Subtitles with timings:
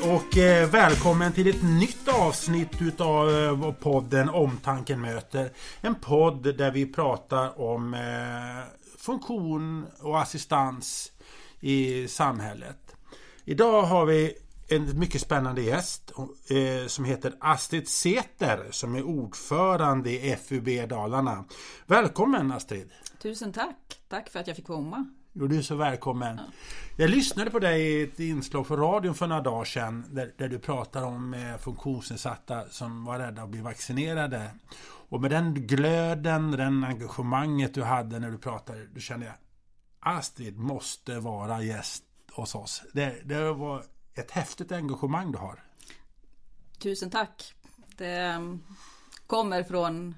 [0.00, 5.50] Hej och eh, välkommen till ett nytt avsnitt utav eh, podden Omtanken möter.
[5.80, 8.00] En podd där vi pratar om eh,
[8.98, 11.12] funktion och assistans
[11.60, 12.96] i samhället.
[13.44, 14.34] Idag har vi
[14.68, 16.12] en mycket spännande gäst
[16.86, 21.44] som heter Astrid Seter som är ordförande i FUB Dalarna.
[21.86, 22.90] Välkommen Astrid!
[23.22, 24.00] Tusen tack!
[24.08, 25.06] Tack för att jag fick komma.
[25.40, 26.36] Jo, du är så välkommen.
[26.36, 26.52] Ja.
[26.96, 30.48] Jag lyssnade på dig i ett inslag på radion för några dagar sedan där, där
[30.48, 34.50] du pratar om eh, funktionsnedsatta som var rädda att bli vaccinerade.
[35.08, 39.34] Och med den glöden, den engagemanget du hade när du pratade, då kände jag
[40.00, 42.82] Astrid måste vara gäst hos oss.
[42.92, 45.64] Det, det var ett häftigt engagemang du har.
[46.78, 47.54] Tusen tack.
[47.96, 48.62] Det mm,
[49.26, 50.14] kommer från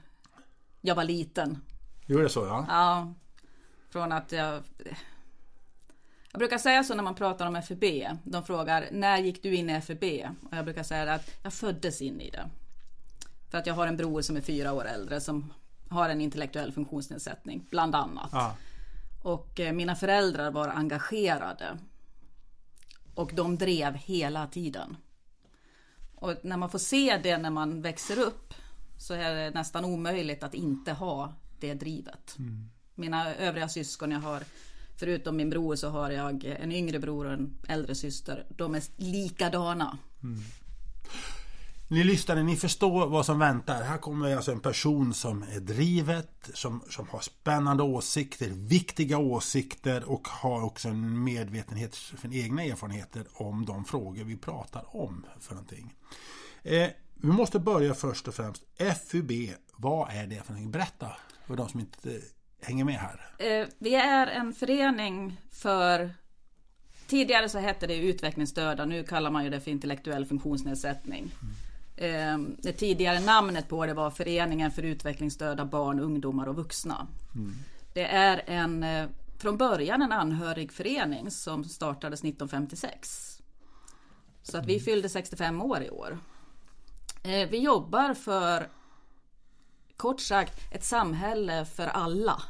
[0.81, 1.63] jag var liten.
[2.07, 2.67] Gjorde det så ja?
[2.69, 3.15] Ja.
[3.91, 4.63] Från att jag...
[6.33, 7.85] Jag brukar säga så när man pratar om FUB.
[8.25, 10.05] De frågar när gick du in i FUB?
[10.51, 12.51] Och jag brukar säga att jag föddes in i det.
[13.51, 15.53] För att jag har en bror som är fyra år äldre som
[15.89, 18.31] har en intellektuell funktionsnedsättning, bland annat.
[18.33, 18.57] Ja.
[19.23, 21.79] Och eh, mina föräldrar var engagerade.
[23.15, 24.97] Och de drev hela tiden.
[26.15, 28.55] Och när man får se det när man växer upp
[28.99, 32.37] så är det nästan omöjligt att inte ha det drivet.
[32.39, 34.43] Mm mina övriga syskon jag har
[35.01, 38.47] Förutom min bror så har jag en yngre bror och en äldre syster.
[38.57, 39.99] De är likadana.
[40.23, 40.41] Mm.
[41.89, 43.83] Ni lyssnare, ni förstår vad som väntar.
[43.83, 50.11] Här kommer alltså en person som är drivet, som, som har spännande åsikter, viktiga åsikter
[50.11, 55.55] och har också en medvetenhet för egna erfarenheter om de frågor vi pratar om för
[55.55, 55.95] någonting.
[56.63, 58.63] Eh, vi måste börja först och främst.
[59.11, 59.33] FUB,
[59.77, 60.71] vad är det för någonting?
[60.71, 62.21] Berätta för de som inte
[62.63, 63.31] hänger med här?
[63.39, 66.11] Eh, vi är en förening för
[67.11, 71.31] Tidigare så hette det utvecklingsstörda, nu kallar man ju det för intellektuell funktionsnedsättning.
[71.43, 72.57] Mm.
[72.59, 77.07] Det tidigare namnet på det var Föreningen för utvecklingsstörda barn, ungdomar och vuxna.
[77.35, 77.55] Mm.
[77.95, 79.09] Det är en, eh,
[79.39, 83.43] från början en anhörigförening som startades 1956.
[84.43, 84.85] Så att vi mm.
[84.85, 86.19] fyllde 65 år i år.
[87.23, 88.69] Vi jobbar för
[89.97, 92.43] kort sagt ett samhälle för alla.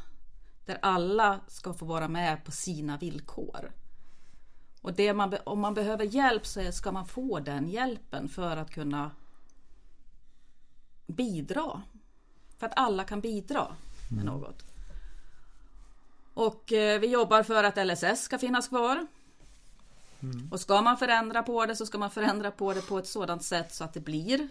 [0.71, 3.71] Där alla ska få vara med på sina villkor.
[4.81, 9.11] Och man, om man behöver hjälp så ska man få den hjälpen för att kunna
[11.07, 11.81] bidra.
[12.57, 13.75] För att alla kan bidra
[14.09, 14.33] med mm.
[14.33, 14.63] något.
[16.33, 19.07] Och eh, vi jobbar för att LSS ska finnas kvar.
[20.19, 20.49] Mm.
[20.51, 23.43] Och ska man förändra på det så ska man förändra på det på ett sådant
[23.43, 24.47] sätt så att det blir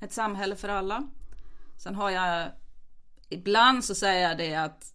[0.00, 1.08] ett samhälle för alla.
[1.78, 2.50] Sen har jag
[3.28, 4.91] ibland så säger jag det att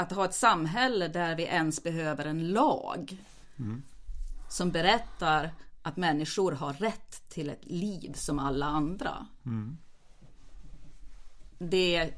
[0.00, 3.24] att ha ett samhälle där vi ens behöver en lag
[3.58, 3.82] mm.
[4.48, 9.26] som berättar att människor har rätt till ett liv som alla andra.
[9.46, 9.78] Mm.
[11.58, 12.12] Det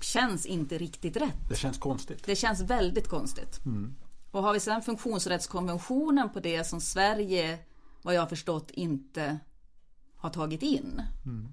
[0.00, 1.48] känns inte riktigt rätt.
[1.48, 2.24] Det känns konstigt.
[2.24, 3.64] Det känns väldigt konstigt.
[3.66, 3.94] Mm.
[4.30, 7.58] Och har vi sedan funktionsrättskonventionen på det som Sverige,
[8.02, 9.38] vad jag har förstått, inte
[10.16, 11.02] har tagit in.
[11.24, 11.52] Mm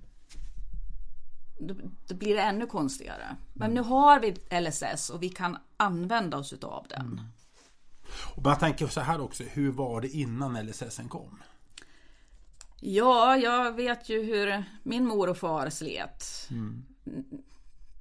[1.59, 1.73] då,
[2.07, 3.35] då blir det ännu konstigare.
[3.53, 4.31] Men nu har vi
[4.61, 7.01] LSS och vi kan använda oss utav den.
[7.01, 7.19] Mm.
[8.35, 11.43] Och man tänker så här också, hur var det innan LSS kom?
[12.79, 16.23] Ja, jag vet ju hur min mor och far slet.
[16.51, 16.85] Mm.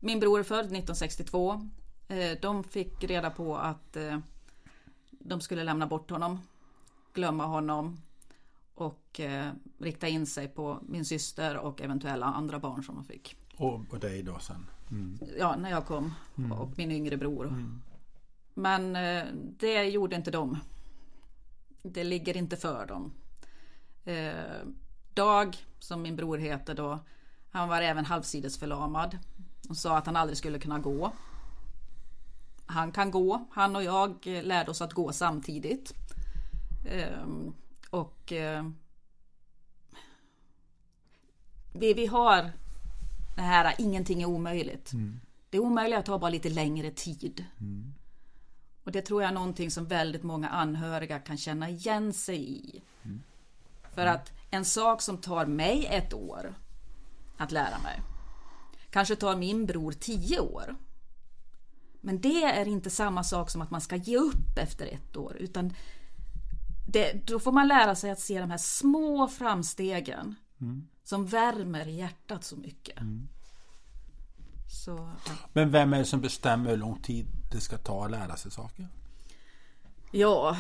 [0.00, 1.69] Min bror är född 1962.
[2.09, 4.19] Eh, de fick reda på att eh,
[5.11, 6.41] de skulle lämna bort honom,
[7.12, 7.97] glömma honom
[8.75, 13.37] och eh, rikta in sig på min syster och eventuella andra barn som de fick.
[13.56, 14.67] Och, och dig då sen?
[14.91, 15.19] Mm.
[15.39, 16.15] Ja, när jag kom.
[16.39, 16.53] Mm.
[16.53, 17.47] Och min yngre bror.
[17.47, 17.83] Mm.
[18.55, 20.59] Men eh, det gjorde inte de.
[21.83, 23.12] Det ligger inte för dem.
[24.05, 24.66] Eh,
[25.15, 26.98] Dag, som min bror heter då,
[27.51, 29.19] han var även halvsidesförlamad.
[29.69, 31.13] Och sa att han aldrig skulle kunna gå.
[32.66, 33.47] Han kan gå.
[33.51, 35.92] Han och jag lärde oss att gå samtidigt.
[36.84, 37.27] Eh,
[37.91, 38.65] och eh,
[41.72, 42.53] vi, vi har
[43.36, 44.92] det här ingenting är omöjligt.
[44.92, 45.21] Mm.
[45.50, 47.44] Det är omöjligt att ta bara lite längre tid.
[47.60, 47.94] Mm.
[48.84, 52.83] Och det tror jag är någonting som väldigt många anhöriga kan känna igen sig i.
[53.03, 53.22] Mm.
[53.94, 56.54] För att en sak som tar mig ett år
[57.36, 58.00] att lära mig
[58.91, 60.77] kanske tar min bror tio år.
[62.00, 65.36] Men det är inte samma sak som att man ska ge upp efter ett år
[65.36, 65.72] utan
[66.88, 70.88] det, då får man lära sig att se de här små framstegen mm.
[71.07, 73.01] Som värmer hjärtat så mycket.
[73.01, 73.29] Mm.
[74.85, 75.33] Så, ja.
[75.53, 78.51] Men vem är det som bestämmer hur lång tid det ska ta att lära sig
[78.51, 78.89] saker?
[80.13, 80.57] Ja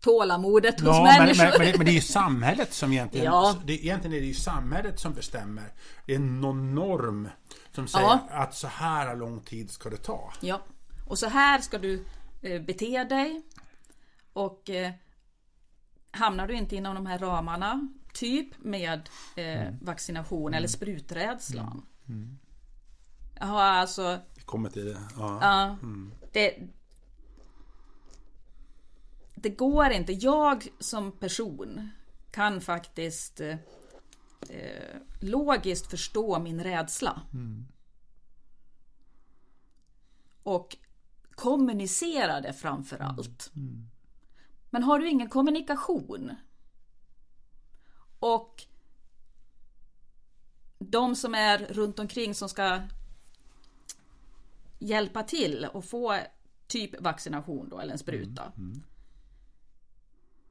[0.00, 1.44] tålamodet hos Ja, men, människor.
[1.44, 3.26] men, men, det, men det är ju samhället som egentligen...
[3.26, 3.56] Ja.
[3.64, 5.72] Det, egentligen är det ju samhället som bestämmer.
[6.06, 7.28] Det är någon norm
[7.72, 8.28] som säger Ja.
[8.30, 10.32] att så här lång tid ska det ta.
[10.40, 10.62] Ja,
[11.06, 12.04] och så här ska du
[12.42, 13.42] eh, bete dig.
[14.32, 14.92] Och eh,
[16.14, 21.86] hamnar du inte inom de här ramarna, typ med eh, vaccination eller spruträdslan.
[23.34, 24.98] Jag har alltså, Vi kommer till det.
[25.16, 25.38] Ja.
[25.42, 25.76] ja,
[26.32, 26.68] det,
[29.34, 30.12] det går inte.
[30.12, 31.90] Jag som person
[32.30, 33.56] kan faktiskt eh,
[34.50, 37.22] eh, logiskt förstå min rädsla.
[40.42, 40.76] Och
[41.34, 43.52] kommunicera det framför allt.
[44.74, 46.36] Men har du ingen kommunikation
[48.18, 48.62] och
[50.78, 52.82] de som är runt omkring som ska
[54.78, 56.18] hjälpa till och få
[56.66, 58.52] typ vaccination då, eller en spruta.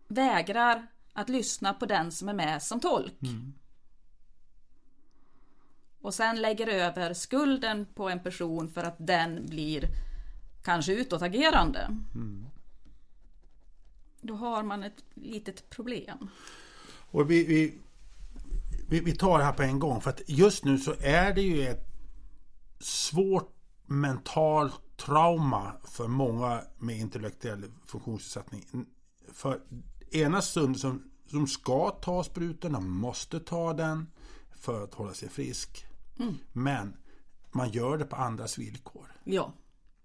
[0.08, 3.20] Vägrar att lyssna på den som är med som tolk.
[6.02, 9.88] Och sen lägger över skulden på en person för att den blir
[10.64, 11.88] kanske utåtagerande.
[14.24, 16.30] Då har man ett litet problem.
[17.12, 17.80] Och vi, vi,
[18.90, 20.02] vi, vi tar det här på en gång.
[20.02, 21.88] För att just nu så är det ju ett
[22.80, 23.56] svårt
[23.86, 28.86] mentalt trauma för många med intellektuell funktionsnedsättning.
[29.34, 29.62] För
[30.12, 34.08] ena stunden som, som ska ta sprutan, de måste ta den
[34.56, 35.86] för att hålla sig frisk.
[36.54, 36.98] Men
[37.52, 39.08] man gör det på andras villkor.
[39.24, 39.54] Ja,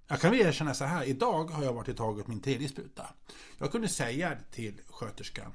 [0.08, 3.06] Jag kan erkänna så här, idag har jag varit och tagit min tredje spruta.
[3.58, 5.52] Jag kunde säga till sköterskan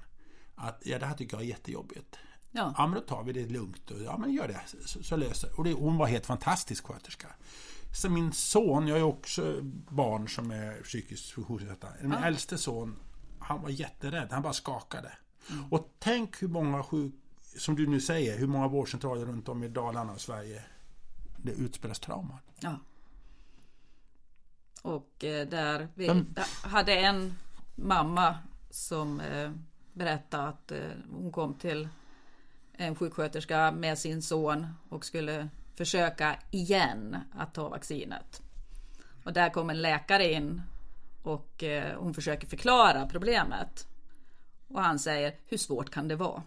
[0.55, 2.15] att ja, det här tycker jag är jättejobbigt.
[2.51, 5.15] ja, Ja men då tar vi det lugnt och ja men gör det så, så
[5.15, 5.73] löser och det.
[5.73, 7.27] Hon var helt fantastisk sköterska.
[7.95, 9.57] Så min son, jag är också
[9.89, 11.88] barn som är psykiskt funktionsnedsatta.
[12.01, 13.00] Min äldste son,
[13.39, 15.11] han var jätterädd, han bara skakade.
[15.71, 17.13] Och tänk hur många sjuk,
[17.57, 20.63] som du nu säger, hur många vårdcentraler runt om i Dalarna och Sverige
[21.38, 22.38] det utspelas trauman.
[22.59, 22.79] ja.
[24.83, 26.25] Och eh, där vi
[26.63, 27.35] hade en
[27.75, 28.38] mamma
[28.69, 29.51] som eh,
[29.94, 30.80] berättade att eh,
[31.12, 31.88] hon kom till
[32.74, 38.41] en sjuksköterska med sin son och skulle försöka igen att ta vaccinet.
[39.24, 40.62] Och där kom en läkare in
[41.24, 41.63] och
[41.97, 43.88] hon försöker förklara problemet.
[44.68, 46.44] Och han säger, hur svårt kan det vara?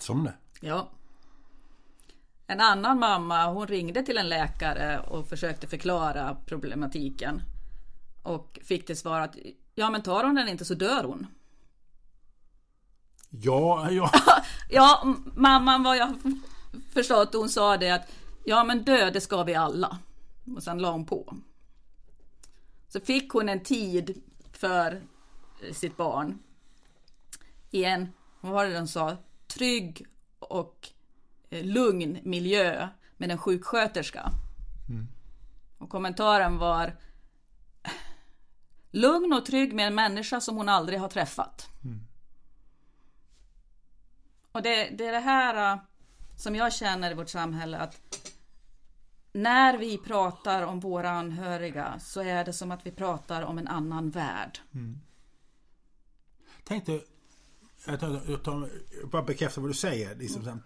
[0.00, 0.34] Som det.
[0.60, 0.90] Ja.
[2.52, 7.42] En annan mamma hon ringde till en läkare och försökte förklara problematiken.
[8.22, 9.36] Och fick till svar att
[9.74, 11.26] ja men tar hon den inte så dör hon.
[13.30, 14.10] Ja, ja.
[14.70, 16.14] Ja, mamman vad jag
[16.94, 18.12] förstått hon sa det att
[18.44, 19.98] ja men dö det ska vi alla.
[20.56, 21.36] Och sen la hon på.
[22.88, 24.22] Så fick hon en tid
[24.52, 25.02] för
[25.72, 26.38] sitt barn.
[27.70, 28.08] I en,
[28.40, 29.16] vad var det de sa,
[29.46, 30.06] trygg
[30.38, 31.01] och eh,
[31.62, 34.30] lugn miljö med en sjuksköterska.
[35.78, 36.96] Och kommentaren var
[38.90, 41.68] lugn och trygg med en människa som hon aldrig har träffat.
[44.52, 45.80] Och det, det är det här äh,
[46.36, 48.30] som jag känner i vårt samhälle att
[49.32, 53.68] när vi pratar om våra anhöriga så är det som att vi pratar om en
[53.68, 54.58] annan värld.
[56.64, 57.04] Tänk dig,
[57.86, 60.14] jag, tar, jag, tar, jag bara bekräftar vad du säger.
[60.14, 60.62] Liksom, sen.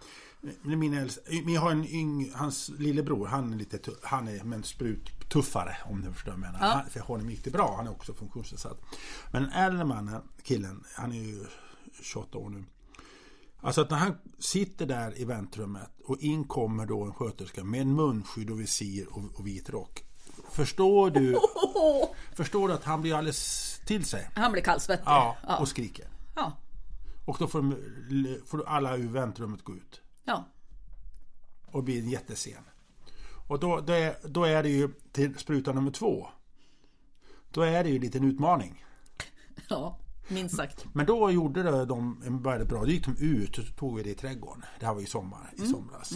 [0.61, 5.29] Min äldsta, jag har en yng, hans lillebror, han är lite han är men sprut
[5.29, 6.67] tuffare om du förstår vad jag menar.
[6.67, 6.73] Ja.
[6.73, 8.81] Han, för honom gick det bra, han är också funktionsnedsatt.
[9.31, 11.45] Men den äldre mannen, killen, han är ju
[12.01, 12.63] 28 år nu.
[13.61, 17.87] Alltså att när han sitter där i väntrummet och in kommer då en sköterska med
[17.87, 20.03] munskydd och visir och, och vit rock.
[20.51, 21.39] Förstår du,
[22.35, 24.29] förstår du att han blir alldeles till sig?
[24.35, 25.05] Han blir kallsvettig.
[25.05, 25.57] Ja, ja.
[25.57, 26.07] och skriker.
[26.35, 26.57] ja.
[27.25, 27.75] Och då får,
[28.45, 30.01] får alla ur väntrummet gå ut.
[30.27, 30.45] Ja.
[31.65, 32.63] Och blir en jättescen.
[33.47, 36.27] Och då, då, är, då är det ju till spruta nummer två.
[37.51, 38.85] Då är det ju en utmaning.
[39.69, 39.99] ja.
[40.27, 40.85] Minst sagt.
[40.93, 42.79] Men då gjorde det de en väldigt bra.
[42.79, 44.63] Då gick de ut och så tog vi det i trädgården.
[44.79, 46.13] Det här var i sommar, i somras.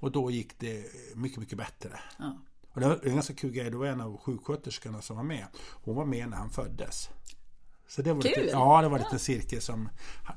[0.00, 2.00] Och då gick det mycket, mycket bättre.
[2.18, 2.38] Ja.
[2.72, 3.70] Och det var en ganska kul grej.
[3.70, 5.46] Det var en av sjuksköterskorna som var med.
[5.70, 7.10] Hon var med när han föddes.
[7.88, 8.30] Så det var Kul!
[8.30, 9.88] lite, ja, det var lite cirkel som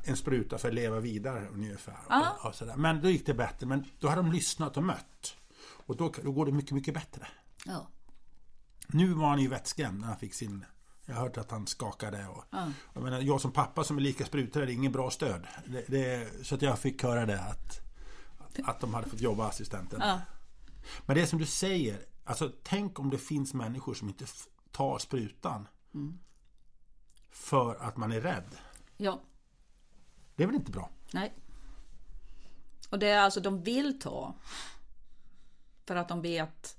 [0.04, 1.98] en spruta för att leva vidare ungefär.
[2.10, 2.38] Ja.
[2.40, 2.76] Och, och sådär.
[2.76, 3.68] Men då gick det bättre.
[3.68, 5.36] Men då hade de lyssnat och mött.
[5.86, 7.28] Och då, då går det mycket, mycket bättre.
[7.66, 7.88] Ja.
[8.88, 10.66] Nu var han ju vettskrämd när han fick sin...
[11.06, 12.28] Jag har hört att han skakade.
[12.28, 12.46] Och,
[12.94, 15.48] jag, menar, jag som pappa som är lika sprutare, det är ingen bra stöd.
[15.66, 17.80] Det, det, så att jag fick höra det att,
[18.64, 20.00] att de hade fått jobba assistenten.
[20.04, 20.22] Ja.
[21.06, 24.26] Men det som du säger, alltså tänk om det finns människor som inte
[24.72, 25.68] tar sprutan.
[27.32, 28.58] För att man är rädd.
[28.98, 29.22] Ja,
[30.36, 30.90] Det är väl inte bra?
[31.14, 31.34] nej.
[32.90, 34.36] Och det är alltså de vill ta.
[35.86, 36.78] För att de vet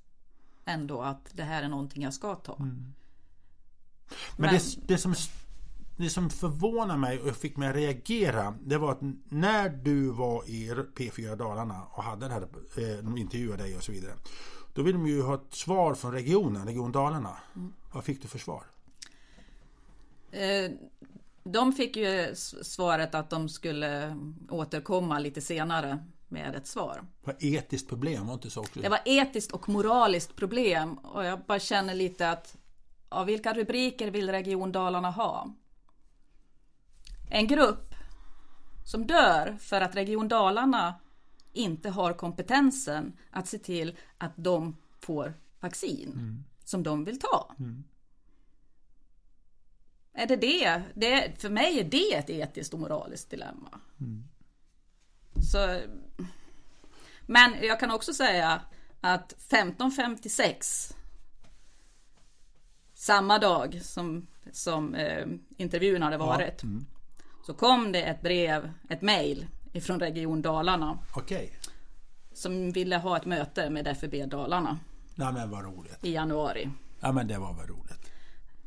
[0.65, 2.57] ändå att det här är någonting jag ska ta.
[2.59, 2.95] Men,
[4.37, 5.15] Men- Det, det, som,
[5.97, 10.45] det som förvånar mig och fick mig att reagera Det var att när du var
[10.49, 14.15] i P4 Dalarna och hade det här, eh, de intervjuade dig och så vidare
[14.75, 17.37] Då ville de ju ha ett svar från regionen, Region Dalarna
[17.93, 18.65] Vad fick du för svar?
[20.33, 20.71] Eh,
[21.45, 24.17] De fick ju svaret att de skulle
[24.51, 25.99] återkomma lite senare
[26.29, 27.05] med ett svar.
[27.25, 28.81] Det var etiskt problem, var inte så också?
[28.81, 32.57] Det var etiskt och moraliskt problem och jag bara känner lite att
[33.09, 35.55] av vilka rubriker vill Region Dalarna ha?
[37.31, 37.95] En grupp
[38.85, 40.95] som dör för att Region Dalarna
[41.53, 47.55] inte har kompetensen att se till att de får vaccin som de vill ta.
[50.15, 50.83] Är det det?
[50.95, 51.41] det?
[51.41, 53.81] För mig är det ett etiskt och moraliskt dilemma.
[55.53, 55.81] Så,
[57.27, 58.61] men jag kan också säga
[59.01, 60.97] att 1556
[62.95, 65.27] samma dag som, som eh,
[65.57, 66.63] intervjun hade varit
[67.47, 71.53] så kom det ett brev, ett mejl ifrån Region Dalarna Okej,
[72.33, 74.79] som ville ha ett möte med FUB Dalarna
[75.15, 76.71] nej men vad roligt i januari.
[77.01, 78.02] Ja men det var väl roligt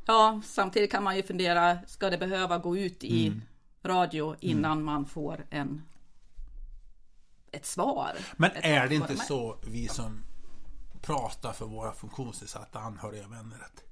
[0.06, 3.42] Ja, samtidigt kan man ju fundera, ska det behöva gå ut i
[3.84, 5.82] radio innan man får en
[7.52, 8.12] ett svar?
[8.38, 10.24] Men ett är det inte formellt- så vi som
[11.02, 13.84] pratar för våra funktionsnedsatta anhöriga och vänner att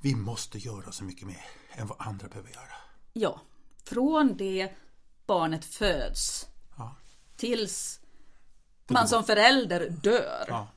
[0.00, 2.72] vi måste göra så mycket mer än vad andra behöver göra?
[3.12, 3.40] Ja,
[3.84, 4.72] från det
[5.26, 6.94] barnet föds Ja.
[7.36, 8.00] tills
[8.88, 10.68] man som förälder dör Ja.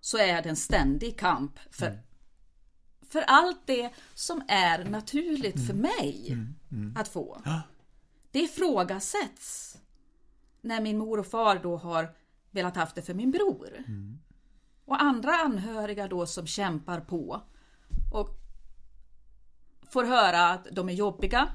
[0.00, 2.02] så är det en ständig kamp för,
[3.12, 6.38] för allt det som är naturligt för mig
[6.96, 7.42] att få.
[7.44, 7.62] Ja.
[8.30, 9.78] Det ifrågasätts
[10.60, 12.14] när min mor och far då har
[12.50, 13.84] velat haft det för min bror.
[14.84, 17.42] Och andra anhöriga då som kämpar på
[18.12, 18.28] och
[19.90, 21.48] får höra att de är jobbiga.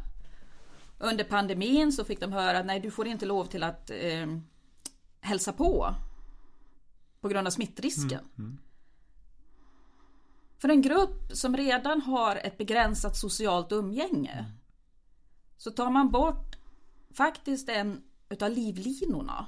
[1.00, 4.38] Under pandemin så fick de höra att nej, du får inte lov till att eh,
[5.20, 5.96] hälsa på
[7.22, 8.26] på grund av smittrisken.
[10.58, 14.46] För en grupp som redan har ett begränsat socialt umgänge
[15.58, 16.56] så tar man bort
[17.14, 19.46] faktiskt en utav livlinorna.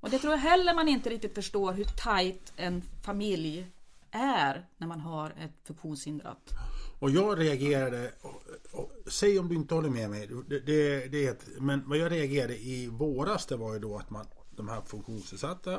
[0.00, 3.66] Och det tror jag heller man inte riktigt förstår hur tajt en familj
[4.10, 6.50] är när man har ett funktionshindrat.
[6.98, 8.42] Och jag reagerade, och,
[8.72, 12.58] och, säg om du inte håller med mig, det, det, det men vad jag reagerade
[12.58, 15.74] i våras det var ju då att man, de här funktionsnedsatta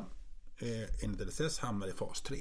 [0.57, 2.37] eh, enligt LSS hamnade i fas 3.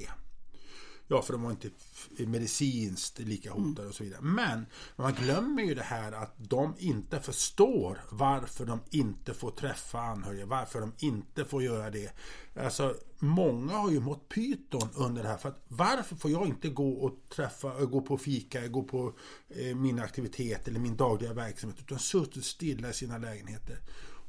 [1.07, 1.69] Ja, för de var inte
[2.17, 4.21] medicinskt lika hotade och så vidare.
[4.21, 9.99] Men man glömmer ju det här att de inte förstår varför de inte får träffa
[9.99, 12.11] anhöriga, varför de inte får göra det.
[12.55, 15.37] Alltså, många har ju mått pyton under det här.
[15.37, 19.13] För att varför får jag inte gå och träffa, gå på fika, gå på
[19.49, 23.79] eh, min aktivitet eller min dagliga verksamhet, utan suttit stilla i sina lägenheter.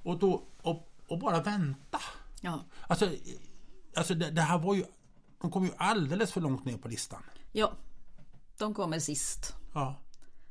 [0.02, 2.00] Och, då, och, och bara vänta.
[2.40, 2.64] Ja.
[2.86, 3.10] Alltså,
[3.96, 4.84] alltså det, det här var ju,
[5.46, 7.22] de kom ju alldeles för långt ner på listan.
[7.52, 7.72] ja,
[8.58, 9.54] de kommer sist.
[9.74, 10.02] Ja.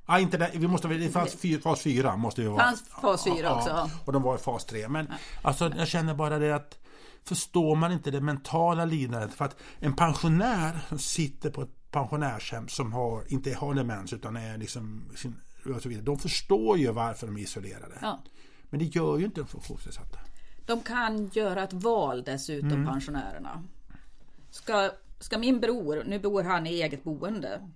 [0.08, 2.64] Ja, inte det, vi måste det fanns fyra, fas 4 måste ju vara.
[2.64, 3.90] Fanns fas fyra också, ja.
[4.06, 4.88] Och de var i fas 3.
[4.88, 5.08] Men
[5.42, 6.78] alltså jag känner bara det att
[7.24, 12.68] förstår man inte det mentala lidandet för att en pensionär som sitter på ett pensionärshem
[12.68, 15.42] som har, inte har demens utan är liksom sin,
[15.75, 16.06] och så vidare.
[16.06, 17.98] De förstår ju varför de är isolerade.
[18.02, 18.20] Ja.
[18.70, 20.20] Men det gör ju inte de funktionsnedsatta.
[20.66, 23.64] De kan göra ett val dessutom, pensionärerna.
[24.56, 27.70] Ska, ska min bror, nu bor han i eget boende.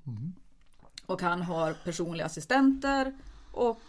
[1.06, 3.18] Och han har personliga assistenter
[3.52, 3.80] och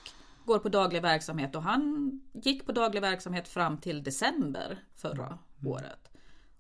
[0.45, 1.55] går på daglig verksamhet.
[1.55, 6.11] Och han gick på daglig verksamhet fram till december förra året.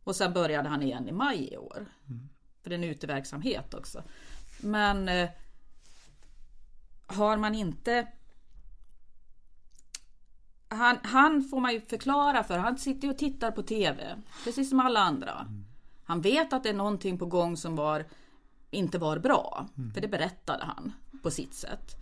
[0.04, 1.86] Och sen började han igen i maj i år.
[2.62, 4.02] För det är en uteverksamhet också.
[4.60, 5.30] Men eh,
[7.06, 8.06] har man inte
[10.68, 12.58] han, han får man ju förklara för.
[12.58, 14.16] Han sitter ju och tittar på TV.
[14.44, 15.46] Precis som alla andra.
[16.10, 18.04] Han vet att det är någonting på gång som var,
[18.70, 19.66] inte var bra.
[19.94, 21.96] För det berättade han på sitt sätt.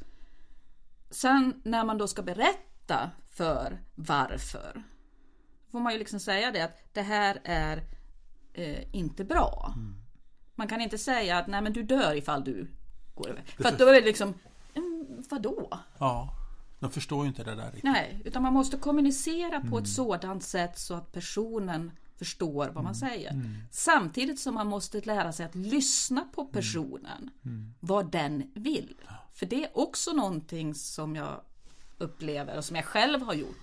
[1.10, 4.82] Sen när man då ska berätta för varför.
[5.70, 7.84] Får man ju liksom säga det att det här är
[8.52, 9.74] eh, inte bra.
[10.54, 12.68] Man kan inte säga att nej men du dör ifall du
[13.14, 13.42] går över.
[13.42, 14.34] För att då är det liksom,
[14.74, 15.68] mm, vadå?
[15.98, 16.28] Ja,
[16.78, 17.84] de förstår ju inte det där riktigt.
[17.84, 22.94] Nej, utan man måste kommunicera på ett sådant sätt så att personen förstår vad man
[22.94, 23.42] säger.
[23.70, 27.30] Samtidigt som man måste lära sig att lyssna på personen,
[27.80, 28.94] vad den vill.
[29.32, 31.40] För det är också någonting som jag
[31.98, 33.56] upplever och som jag själv har gjort.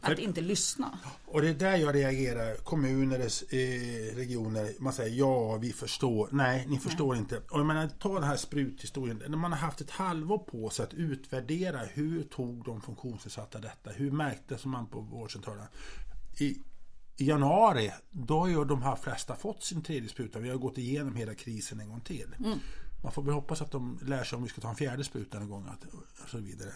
[0.00, 0.98] Att inte lyssna.
[1.26, 2.54] Och det är där jag reagerar.
[2.54, 6.28] Kommuner, eh, regioner, man säger ja, vi förstår.
[6.32, 7.36] Nej, ni förstår inte.
[7.36, 9.22] Och jag menar, ta den här spruthistorien.
[9.28, 13.90] När man har haft ett halvår på sig att utvärdera hur tog de funktionsnedsatta detta?
[13.90, 15.66] Hur märktes man på vårdcentralen?
[16.38, 16.58] I,
[17.20, 20.38] I januari, då har ju de här flesta fått sin tredje spruta.
[20.38, 22.34] Vi har gått igenom hela krisen en gång till.
[23.02, 25.38] Man får väl hoppas att de lär sig om vi ska ta en fjärde spruta
[25.38, 25.68] en gång
[26.22, 26.72] och så vidare.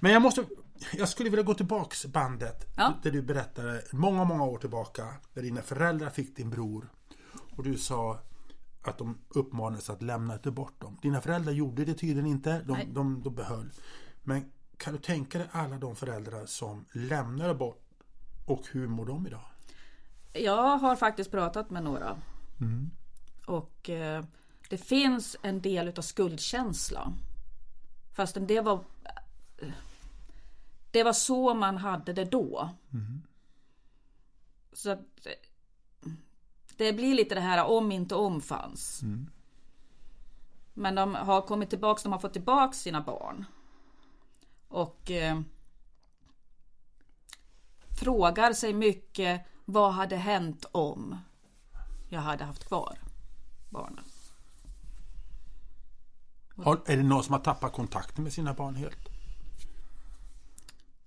[0.00, 0.44] Men jag måste,
[0.92, 2.92] jag skulle vilja gå tillbaks bandet Ja.
[3.02, 6.88] där du berättade många, många år tillbaka där dina föräldrar fick din bror
[7.56, 8.18] och du sa
[8.82, 10.98] att de uppmanades att lämna inte bort dem.
[11.02, 12.88] Dina föräldrar gjorde det tydligen inte, de, Nej.
[12.92, 13.70] de, de behöll.
[14.22, 17.80] Men kan du tänka dig alla de föräldrar som lämnade bort
[18.46, 19.40] och hur mår de idag?
[20.34, 22.18] Jag har faktiskt pratat med några.
[23.46, 24.24] Och eh,
[24.70, 27.12] det finns en del utav skuldkänsla.
[28.12, 28.84] Fastän det var
[30.90, 32.70] Det var så man hade det då.
[34.72, 35.26] Så att
[36.76, 39.00] Det blir lite det här om inte om fanns.
[40.74, 43.44] Men de har kommit tillbaks, de har fått tillbaks sina barn.
[44.68, 45.40] Och eh,
[48.00, 51.18] frågar sig mycket vad hade hänt om
[52.08, 52.98] jag hade haft kvar
[53.70, 54.04] barnen.
[56.56, 59.08] Har, är det någon som har tappat kontakten med sina barn helt?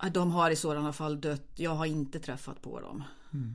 [0.02, 1.48] Ja, De har i sådana fall dött.
[1.56, 3.04] Jag har inte träffat på dem.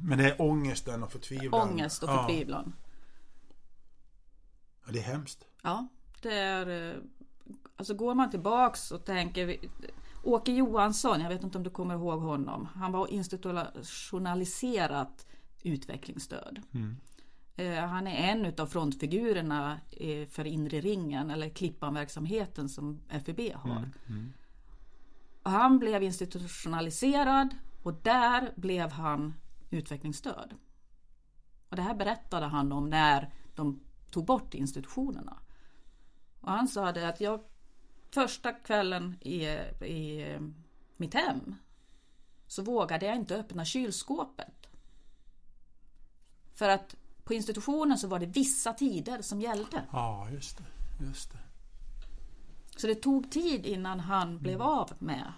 [0.02, 1.68] Men det är ångesten och förtvivlan.
[1.71, 2.18] Ångest och Ja.
[2.26, 2.73] förtvivlan.
[4.87, 5.44] Ja, det är hemskt.
[5.62, 5.88] Ja,
[6.23, 6.90] det är...
[6.94, 6.97] eh,
[7.76, 9.56] Alltså går man tillbaks och tänker...
[10.23, 12.69] Åke Johansson, jag vet inte om du kommer ihåg honom.
[12.75, 15.26] Han var institutionaliserat
[15.63, 16.61] utvecklingsstöd.
[17.56, 23.91] Eh, Han är en utav frontfigurerna eh, för inre ringen eller Klippan-verksamheten som FUB har.
[25.43, 29.35] Och han blev institutionaliserad och där blev han
[29.71, 30.54] utvecklingsstöd.
[31.69, 33.80] Och det här berättade han om när de
[34.11, 35.39] tog bort institutionerna.
[36.41, 37.41] Och han sa det att jag
[38.14, 39.44] första kvällen i,
[39.86, 40.38] i
[40.96, 41.54] mitt hem
[42.46, 44.68] så vågade jag inte öppna kylskåpet.
[46.54, 49.84] För att på institutionen så var det vissa tider som gällde.
[49.92, 50.64] Ja, just det.
[51.04, 51.38] Just det.
[52.76, 55.32] Så det tog tid innan han blev av med.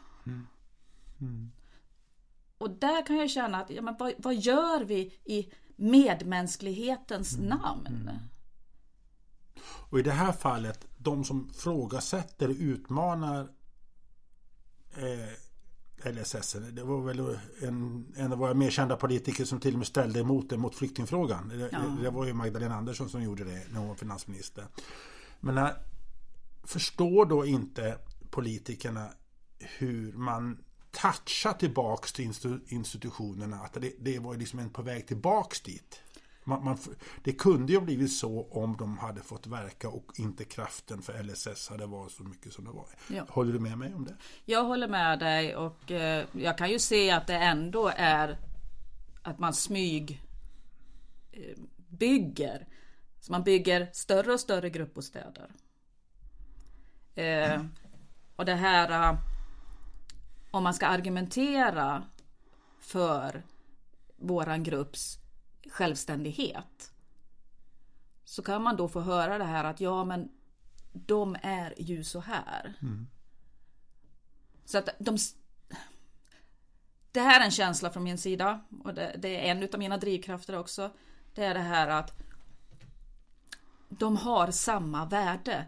[2.58, 8.10] Och där kan jag känna att, ja, men vad, vad gör vi i medmänsklighetens namn?
[9.90, 13.48] Och i det här fallet, de som frågasätter och utmanar
[14.96, 19.78] eh, LSS, det var väl en, en av våra mer kända politiker som till och
[19.78, 21.48] med ställde emot det mot flyktingfrågan.
[21.48, 21.78] Det, Ja.
[22.02, 24.66] det var ju Magdalena Andersson som gjorde det när hon var finansminister.
[25.40, 25.74] Men när,
[26.64, 27.98] förstår då inte
[28.30, 29.08] politikerna
[29.58, 33.56] hur man touchar tillbaks till institu- institutionerna?
[33.56, 36.00] Att det, det var liksom en på väg tillbaks dit.
[36.44, 36.78] Man, man,
[37.24, 41.68] det kunde ju blivit så om de hade fått verka och inte kraften för LSS
[41.68, 42.86] hade varit så mycket som det var.
[43.08, 43.24] Ja.
[43.28, 44.16] Håller du med mig om det?
[44.44, 48.38] Jag håller med dig och eh, jag kan ju se att det ändå är
[49.22, 50.22] att man smyg
[51.32, 52.66] eh, bygger.
[53.20, 55.50] Så man bygger större och större gruppbostäder.
[57.14, 57.64] Eh,
[58.36, 59.18] och det här eh,
[60.50, 62.02] om man ska argumentera
[62.80, 63.42] för
[64.16, 65.18] våran grupps
[65.70, 66.92] självständighet.
[68.24, 70.28] Så kan man då få höra det här att ja men
[70.92, 72.74] de är ju så här.
[74.64, 75.16] Så att de...
[77.12, 79.96] Det här är en känsla från min sida och det, det är en av mina
[79.96, 80.90] drivkrafter också.
[81.34, 82.12] Det är det här att
[83.88, 85.66] de har samma värde.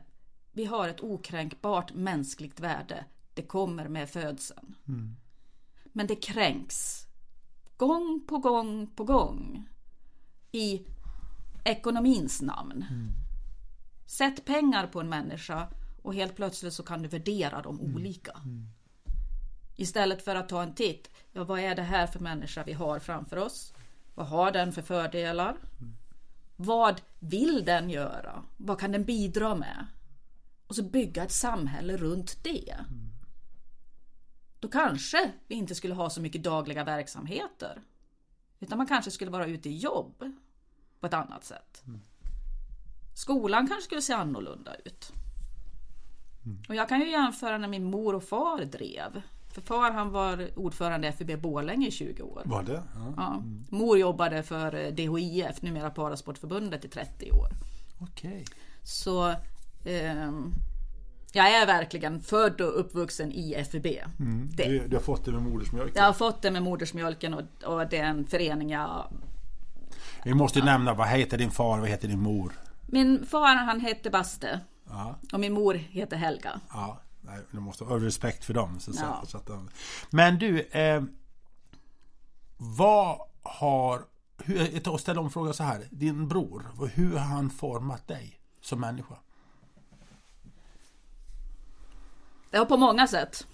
[0.53, 3.05] Vi har ett okränkbart mänskligt värde.
[3.35, 4.75] Det kommer med födseln.
[5.93, 7.07] Men det kränks.
[7.77, 9.69] Gång på gång på gång.
[10.57, 10.87] I
[11.65, 12.85] ekonomins namn.
[14.07, 15.69] Sätt pengar på en människa
[16.03, 18.41] och helt plötsligt så kan du värdera dem olika.
[19.77, 21.11] Istället för att ta en titt.
[21.33, 23.75] Ja, vad är det här för människa vi har framför oss?
[24.15, 25.57] Vad har den för fördelar?
[26.57, 28.43] Vad vill den göra?
[28.57, 29.87] Vad kan den bidra med?
[30.67, 32.77] Och så bygga ett samhälle runt det.
[34.61, 37.83] Då kanske vi inte skulle ha så mycket dagliga verksamheter.
[38.61, 40.25] Utan man kanske skulle vara ute i jobb
[41.01, 41.85] på ett annat sätt.
[43.15, 45.13] Skolan kanske skulle se annorlunda ut.
[46.69, 50.59] Och jag kan ju jämföra när min mor och far drev För far han var
[50.59, 52.43] ordförande i FUB Borlänge i 20 år.
[52.45, 52.83] Var det?
[52.95, 53.15] Ja.
[53.17, 53.43] Ja.
[53.69, 57.49] Mor jobbade för eh, DHIF, numera Parasportförbundet, i 30 år.
[58.01, 58.45] Okej.
[58.83, 59.35] Så
[59.85, 60.53] ehm,
[61.33, 63.87] jag är verkligen född och uppvuxen i FUB.
[64.57, 64.69] Det.
[64.69, 65.95] Du, du har fått det med modersmjölken.
[65.97, 69.13] Jag har fått det med modersmjölken och, och det är en förening jag...
[70.25, 72.53] Vi måste ju nämna, vad heter din far, vad heter din mor?
[72.87, 76.61] Min far han hette Baste Ja, och min mor heter Helga.
[76.73, 77.01] ja.
[77.21, 78.81] Nej, du måste ha respekt för dem.
[78.81, 79.23] Så, Ja.
[79.27, 79.51] så, att.
[80.11, 81.03] Men du, eh,
[82.57, 84.03] vad har...
[84.45, 85.87] Hur, jag och ställer om frågan så här.
[85.91, 86.63] Din bror,
[86.95, 89.15] hur har han format dig som människa?
[92.51, 93.47] Ja, på många sätt.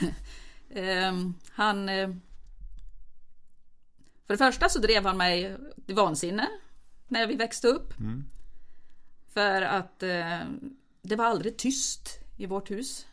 [0.74, 1.88] Ehm, han...
[1.88, 2.08] eh,
[4.26, 5.56] För det första så drev han mig
[5.86, 6.48] till vansinne
[7.08, 7.94] när vi växte upp.
[9.28, 10.40] För att eh,
[11.02, 13.06] det var aldrig tyst i vårt hus.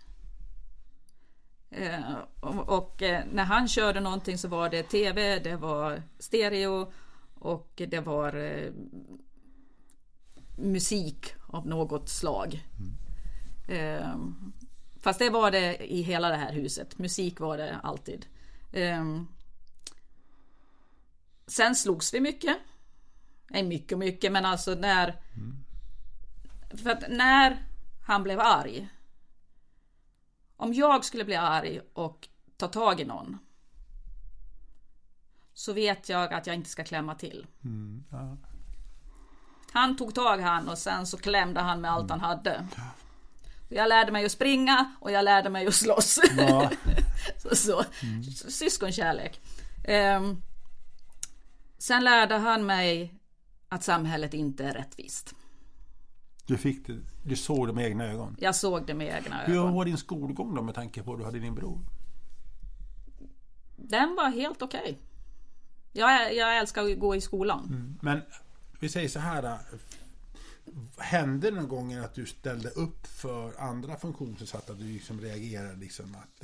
[1.69, 6.91] Eh, och och eh, när han körde någonting så var det tv, det var stereo
[7.39, 8.71] och det var eh,
[10.57, 12.63] musik av något slag.
[13.67, 14.15] Eh,
[15.01, 16.97] Fast det var det i hela det här huset.
[16.97, 18.25] Musik var det alltid.
[18.73, 19.27] Ehm,
[21.49, 22.57] sen slogs vi mycket.
[23.49, 25.21] Nej, mycket mycket, men alltså när...
[26.83, 27.65] För att när
[28.07, 28.89] han blev arg.
[30.57, 33.37] Om jag skulle bli arg och ta tag i någon.
[35.53, 37.47] Så vet jag att jag inte ska klämma till.
[38.11, 38.37] Ja.
[39.71, 42.67] Han tog tag han och sen så klämde han med allt han hade.
[43.69, 46.19] Jag lärde mig att springa och jag lärde mig att slåss.
[46.37, 46.71] Ja.
[47.37, 47.83] så, så.
[48.49, 49.41] Syskonkärlek.
[49.85, 50.41] Ehm,
[51.79, 53.13] sen lärde han mig
[53.69, 55.35] att samhället inte är rättvist.
[56.45, 58.35] Du, fick det, du såg det med egna ögon.
[58.39, 59.73] Jag såg det med egna Hur ögon.
[59.73, 61.79] var din skolgång då med tanke på att du hade din bror?
[63.75, 64.99] Den var helt okej.
[65.91, 67.97] Jag, jag älskar att gå i skolan.
[68.01, 68.21] Men
[68.79, 69.41] vi säger så här.
[69.41, 69.57] då.
[70.97, 74.73] Hände det någon gång att du ställde upp för andra funktionsnedsatta?
[74.73, 76.43] Att du liksom reagerade liksom att...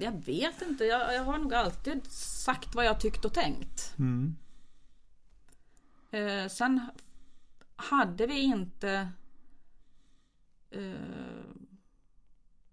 [0.00, 3.94] Jag vet inte, jag, jag har nog alltid sagt vad jag tyckt och tänkt.
[6.10, 6.80] Eh, sen
[7.76, 9.08] hade vi inte...
[10.70, 10.92] Eh,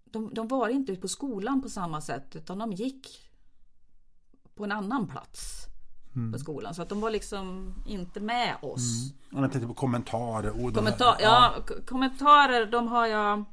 [0.04, 3.22] de, de var inte ute på skolan på samma sätt utan de gick
[4.54, 5.62] på en annan plats
[6.32, 6.74] på skolan.
[6.74, 8.82] Så att de var liksom inte med oss.
[9.32, 10.50] om jag tänkte på kommentarer.
[10.50, 13.44] Här- Kommentar, ja, k- kommentarer de har jag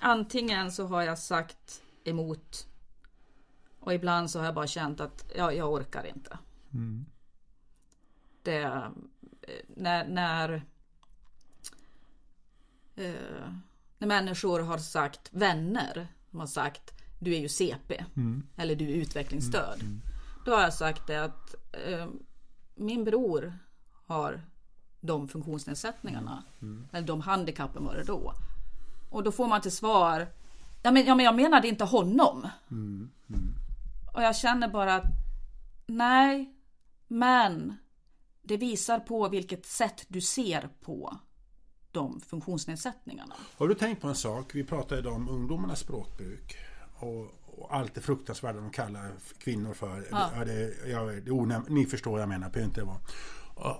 [0.00, 2.66] antingen så har jag sagt emot
[3.84, 6.38] och ibland så har jag bara känt att ja, jag orkar inte.
[8.42, 8.88] Det, eh,
[9.76, 10.52] när, när,
[12.96, 13.48] eh,
[13.98, 18.04] när människor har sagt, vänner, de har sagt du är ju CP
[18.56, 19.78] eller du är utvecklingsstörd.
[20.44, 22.08] Då har jag sagt det att eh,
[22.74, 23.58] min bror
[24.06, 24.40] har
[25.00, 26.44] de funktionsnedsättningarna.
[26.92, 28.34] Eller de handikappen var det då.
[29.10, 30.26] Och då får man till svar
[30.86, 32.48] Ja men, ja, men jag menade inte honom.
[34.14, 35.04] Och jag känner bara att
[35.86, 36.54] Nej,
[37.08, 37.76] men
[38.42, 41.18] det visar på vilket sätt du ser på
[41.92, 43.34] de funktionsnedsättningarna.
[43.56, 44.54] Har du tänkt på en sak?
[44.54, 46.56] Vi pratade idag om ungdomarnas språkbruk.
[46.94, 50.06] Och, och allt det fruktansvärda de kallar kvinnor för.
[50.10, 50.44] Ja.
[50.44, 53.00] Det, ja, det onäm- ni förstår vad jag menar, behöver inte vara.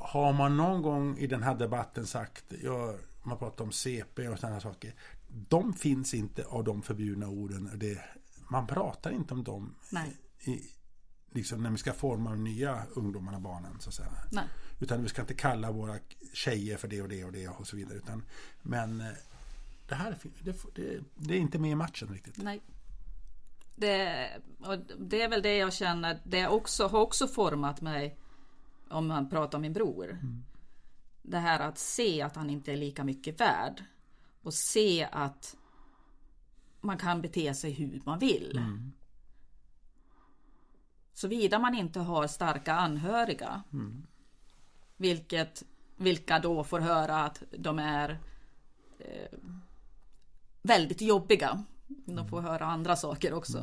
[0.00, 4.38] Har man någon gång i den här debatten sagt, ja, man pratar om CP och
[4.38, 4.94] sådana saker.
[5.28, 7.70] De finns inte av de förbjudna orden.
[7.74, 7.98] Det,
[8.48, 10.16] man pratar inte om dem Nej.
[10.48, 10.70] I,
[11.30, 13.80] liksom när vi ska forma de nya ungdomarna, barnen.
[13.80, 14.08] Så att säga.
[14.32, 14.44] Nej.
[14.80, 15.98] Utan vi ska inte kalla våra
[16.32, 17.98] tjejer för det och det och det och så vidare.
[17.98, 18.22] Utan,
[18.62, 19.06] men eh,
[19.88, 22.36] det här det, det, det är inte med i matchen riktigt.
[22.36, 22.60] Nej.
[23.76, 24.28] Det,
[24.58, 28.18] och det är väl det jag känner, det också, har också format mig
[28.88, 30.18] om man pratar om min bror.
[31.22, 33.84] Det här att se att han inte är lika mycket värd.
[34.42, 35.56] Och se att
[36.80, 38.60] man kan bete sig hur man vill.
[41.14, 43.62] Såvida man inte har starka anhöriga.
[44.96, 45.62] Vilket,
[45.96, 48.18] vilka då får höra att de är
[48.98, 49.38] eh,
[50.62, 51.64] väldigt jobbiga.
[51.86, 53.58] De får höra andra saker också.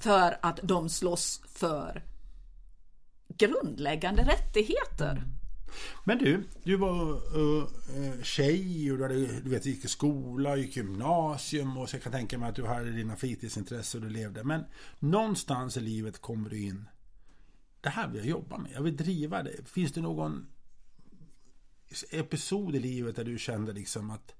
[0.00, 2.02] För att de slåss för
[3.28, 5.22] grundläggande rättigheter.
[6.04, 7.64] Men du, du var uh,
[8.22, 12.12] tjej och du, hade, du vet, gick i skola, gick gymnasium och så jag kan
[12.12, 14.44] tänka mig att du hade dina fritidsintressen och du levde.
[14.44, 14.64] Men
[14.98, 16.88] någonstans i livet kommer du in.
[17.80, 18.72] Det här vill jag jobba med.
[18.74, 19.68] Jag vill driva det.
[19.68, 20.46] Finns det någon
[22.10, 24.34] episod i livet där du kände liksom att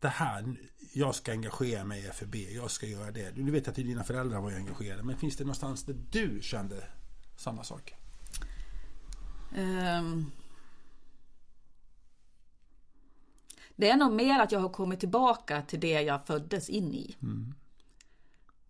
[0.00, 0.56] det här,
[0.92, 3.30] jag ska engagera mig i FUB, jag ska göra det.
[3.30, 6.84] Du vet att dina föräldrar var engagerade, men finns det någonstans där du kände
[7.36, 7.94] samma sak?
[9.56, 10.30] Um,
[13.76, 17.16] det är nog mer att jag har kommit tillbaka till det jag föddes in i.
[17.22, 17.54] Mm.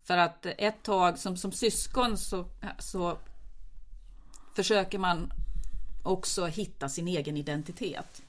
[0.02, 2.46] För att ett tag som, som syskon så,
[2.78, 3.18] så
[4.54, 5.32] försöker man
[6.02, 8.22] också hitta sin egen identitet.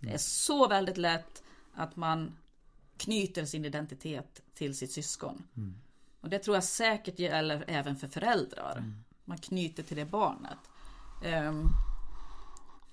[0.00, 1.42] Det är så väldigt lätt
[1.74, 2.36] att man
[2.96, 5.42] knyter sin identitet till sitt syskon.
[5.56, 5.74] Mm.
[6.20, 8.76] Och det tror jag säkert gäller även för föräldrar.
[8.78, 9.04] Mm.
[9.24, 10.58] Man knyter till det barnet.
[11.24, 11.68] Um,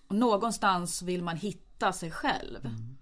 [0.07, 2.65] och någonstans vill man hitta sig själv.
[2.65, 2.97] Mm.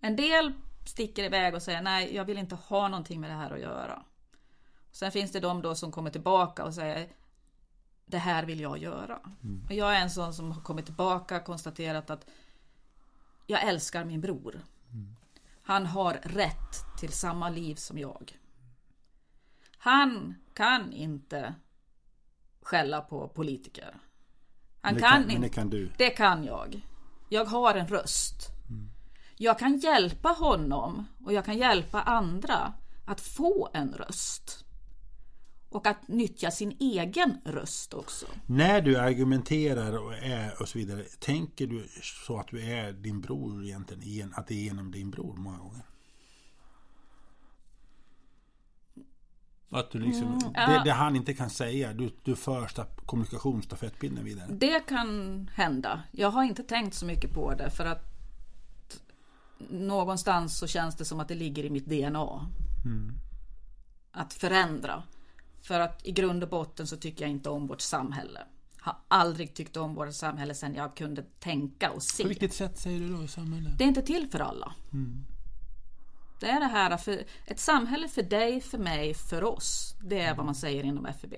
[0.00, 0.52] En del
[0.86, 4.02] sticker iväg och säger nej, jag vill inte ha någonting med det här att göra.
[4.92, 7.08] Sen finns det de då som kommer tillbaka och säger
[8.06, 9.20] det här vill jag göra.
[9.42, 9.64] Mm.
[9.68, 12.26] Och jag är en sån som har kommit tillbaka och konstaterat att
[13.46, 14.60] jag älskar min bror.
[14.92, 15.16] Mm.
[15.62, 18.38] Han har rätt till samma liv som jag.
[19.78, 21.54] Han kan inte
[22.62, 23.96] skälla på politiker.
[24.80, 25.32] Han det kan, kan inte.
[25.32, 25.90] Men det kan du.
[25.98, 26.86] Det kan jag.
[27.28, 28.59] Jag har en röst.
[29.42, 32.72] Jag kan hjälpa honom och jag kan hjälpa andra
[33.04, 34.64] att få en röst.
[35.68, 38.26] Och att nyttja sin egen röst också.
[38.46, 41.88] När du argumenterar och, är och så vidare, tänker du
[42.26, 44.32] så att du är din bror egentligen?
[44.36, 45.82] Att det är genom din bror många gånger?
[49.70, 50.66] Att du liksom, mm, ja.
[50.66, 52.68] det, det, han inte kan säga, du, du för
[53.06, 54.46] kommunikationsstafettpinnen vidare?
[54.50, 56.02] Det kan hända.
[56.12, 58.09] Jag har inte tänkt så mycket på det för att
[59.70, 62.50] någonstans så känns det som att det ligger i mitt DNA.
[62.84, 63.12] Mm.
[64.12, 65.02] Att förändra.
[65.62, 68.40] För att i grund och botten så tycker jag inte om vårt samhälle.
[68.80, 72.22] Har aldrig tyckt om vårt samhälle sedan jag kunde tänka och se.
[72.22, 73.74] På vilket sätt säger du då samhälle?
[73.78, 74.74] Det är inte till för alla.
[74.92, 75.24] Mm.
[76.40, 79.94] Det är det här för ett samhälle för dig, för mig, för oss.
[80.02, 81.34] Det är vad man säger inom FUB.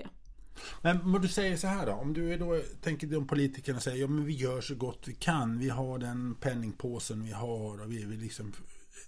[0.82, 4.24] Men du säger så här då, om du då tänker de politikerna säger ja men
[4.24, 5.58] vi gör så gott vi kan.
[5.58, 8.52] Vi har den penningpåsen vi har och vi, vi liksom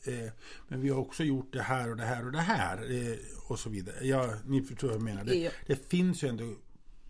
[0.04, 0.32] eh,
[0.68, 3.16] men vi har också gjort det här och det här och det här eh,
[3.48, 4.06] och så vidare.
[4.06, 5.24] Ja, ni förstår vad jag menar.
[5.24, 6.54] Det, det finns ju ändå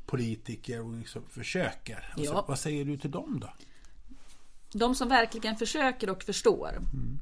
[0.06, 2.14] politiker och liksom försöker.
[2.16, 3.52] Och så, vad säger du till dem då?
[4.72, 6.68] De som verkligen försöker och förstår.
[6.68, 7.18] Mm.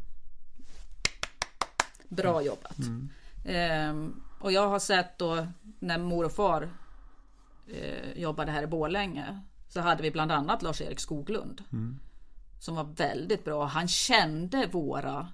[2.08, 2.78] Bra jobbat.
[2.78, 3.08] Mm.
[3.44, 5.46] Ehm, och jag har sett då
[5.78, 6.70] när mor och far
[7.66, 11.64] eh, jobbade här i Borlänge så hade vi bland annat Lars-Erik Skoglund.
[11.72, 11.98] Mm.
[12.60, 13.64] Som var väldigt bra.
[13.64, 15.28] Han kände våra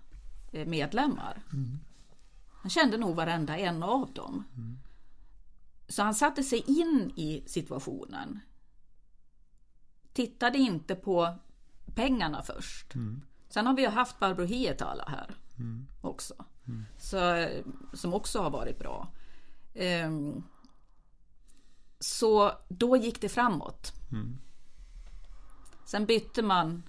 [0.52, 1.42] eh, medlemmar.
[1.52, 1.78] Mm.
[2.50, 4.44] Han kände nog varenda en av dem.
[4.56, 4.78] Mm.
[5.88, 8.40] Så han satte sig in i situationen.
[10.12, 11.38] Tittade inte på
[11.94, 12.94] pengarna först.
[12.94, 13.20] Mm.
[13.48, 15.86] Sen har vi ju haft Barbro Hietala här mm.
[16.00, 16.34] också.
[16.66, 16.84] Mm.
[16.98, 17.48] Så,
[17.92, 19.08] som också har varit bra.
[19.74, 20.44] Um,
[22.18, 23.92] så då gick det framåt.
[24.12, 24.38] Mm.
[25.84, 26.82] Sen bytte man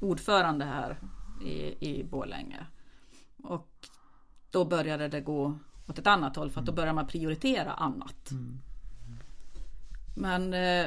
[0.00, 0.98] ordförande här
[1.44, 2.66] i, i Borlänge.
[3.42, 3.88] Och
[4.50, 8.30] då började det gå åt ett annat håll för att då började man prioritera annat.
[8.30, 8.60] Mm.
[10.16, 10.86] Men eh,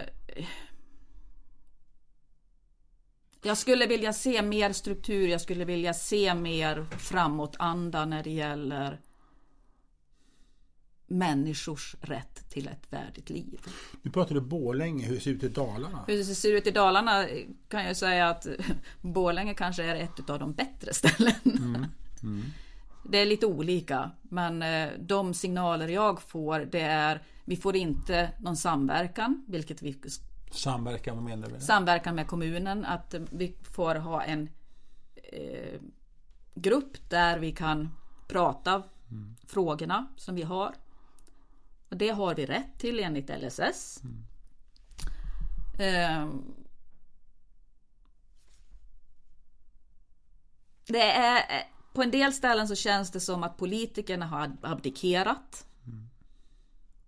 [3.44, 9.00] jag skulle vilja se mer struktur, jag skulle vilja se mer framåtanda när det gäller
[11.14, 13.60] människors rätt till ett värdigt liv.
[14.02, 16.04] Nu pratar du Borlänge, hur ser det ut i Dalarna?
[16.08, 17.26] Hur det ser ut i Dalarna
[17.68, 18.48] kan jag säga att
[19.02, 21.34] Borlänge kanske är ett av de bättre ställen.
[21.46, 21.86] Mm.
[22.24, 22.44] Mm.
[23.10, 28.32] Det är lite olika, men eh, de signaler jag får det är vi får inte
[28.40, 29.96] någon samverkan, vilket vi
[30.52, 31.60] Samverkan, vad menar du?
[31.60, 34.50] Samverkan med kommunen, att vi får ha en
[35.16, 35.82] eh,
[36.56, 37.90] grupp där vi kan
[38.28, 39.36] prata mm.
[39.48, 40.76] frågorna som vi har.
[41.94, 44.02] Och det har vi rätt till enligt LSS.
[44.04, 44.24] Mm.
[45.80, 46.36] Eh,
[50.86, 55.66] det är, eh, på en del ställen så känns det som att politikerna har abdikerat.
[55.86, 56.10] Mm.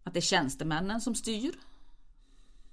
[0.04, 1.56] Att det är tjänstemännen som styr.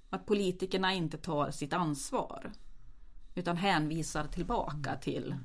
[0.09, 2.51] Att politikerna inte tar sitt ansvar.
[3.35, 5.01] Utan hänvisar tillbaka mm.
[5.01, 5.35] till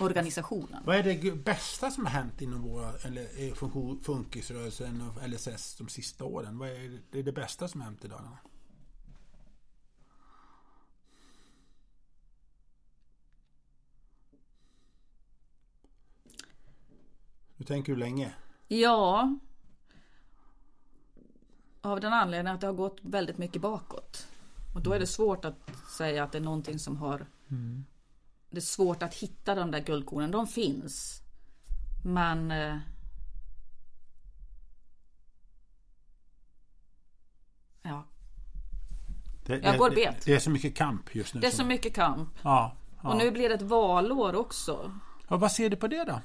[0.00, 0.82] organisationen.
[0.84, 3.54] Vad är det bästa som har hänt inom våra, eller
[4.02, 6.58] funkisrörelsen och LSS de sista åren?
[6.58, 8.38] Vad är det, det bästa som har hänt i Dalarna?
[17.56, 18.34] Hur tänker du länge?
[18.68, 19.38] Ja.
[21.80, 24.26] Av den anledningen att det har gått väldigt mycket bakåt.
[24.74, 27.84] Och då är det svårt att säga att det är någonting som har mm
[28.50, 30.30] det är svårt att hitta de där guldkornen.
[30.30, 31.22] De finns.
[32.04, 32.76] Men eh,
[37.82, 38.04] Ja,
[39.46, 40.24] Det, Jag går det, bet.
[40.24, 41.40] det är så mycket kamp just nu.
[41.40, 42.28] det är så mycket kamp.
[42.42, 43.08] ja, ja.
[43.10, 44.92] Och nu blir det ett valår också.
[45.28, 46.20] ja, vad ser du på det då?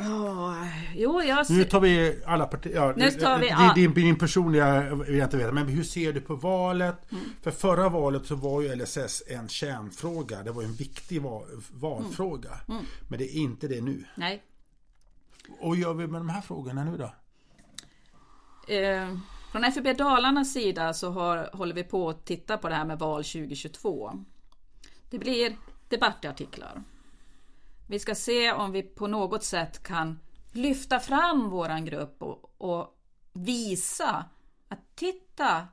[0.00, 2.74] Oh, jo, jag Nu tar vi alla partier.
[2.74, 5.52] Ja, Nu tar vi all- din, din personliga vill jag inte veta.
[5.52, 7.12] Men hur ser du på valet?
[7.12, 7.24] Mm.
[7.42, 10.42] För förra valet så var ju LSS en kärnfråga.
[10.42, 12.50] Det var en viktig val, valfråga.
[12.68, 12.84] Mm.
[13.08, 14.04] Men det är inte det nu.
[14.14, 14.42] Nej.
[15.60, 17.12] Och gör vi med de här frågorna nu då?
[18.74, 19.16] Eh,
[19.52, 22.98] från FUB Dalarnas sida så har, håller vi på att titta på det här med
[22.98, 24.12] val 2022.
[25.10, 25.56] Det blir
[25.88, 26.82] debattartiklar.
[27.90, 30.18] Vi ska se om vi på något sätt kan
[30.52, 32.98] lyfta fram våran grupp och, och
[33.32, 34.24] visa
[34.68, 35.68] att titta,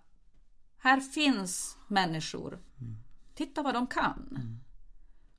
[0.77, 2.59] här finns människor.
[3.35, 4.39] Titta vad de kan.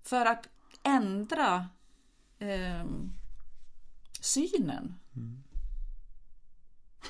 [0.02, 0.48] För att
[0.82, 1.68] ändra
[2.38, 3.12] ehm,
[4.20, 4.94] synen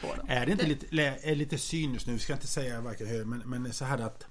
[0.00, 0.26] på dem.
[0.28, 2.12] Är det inte lite, lä- är lite cyniskt nu?
[2.12, 4.26] Vi ska inte säga varken höger men, men så här att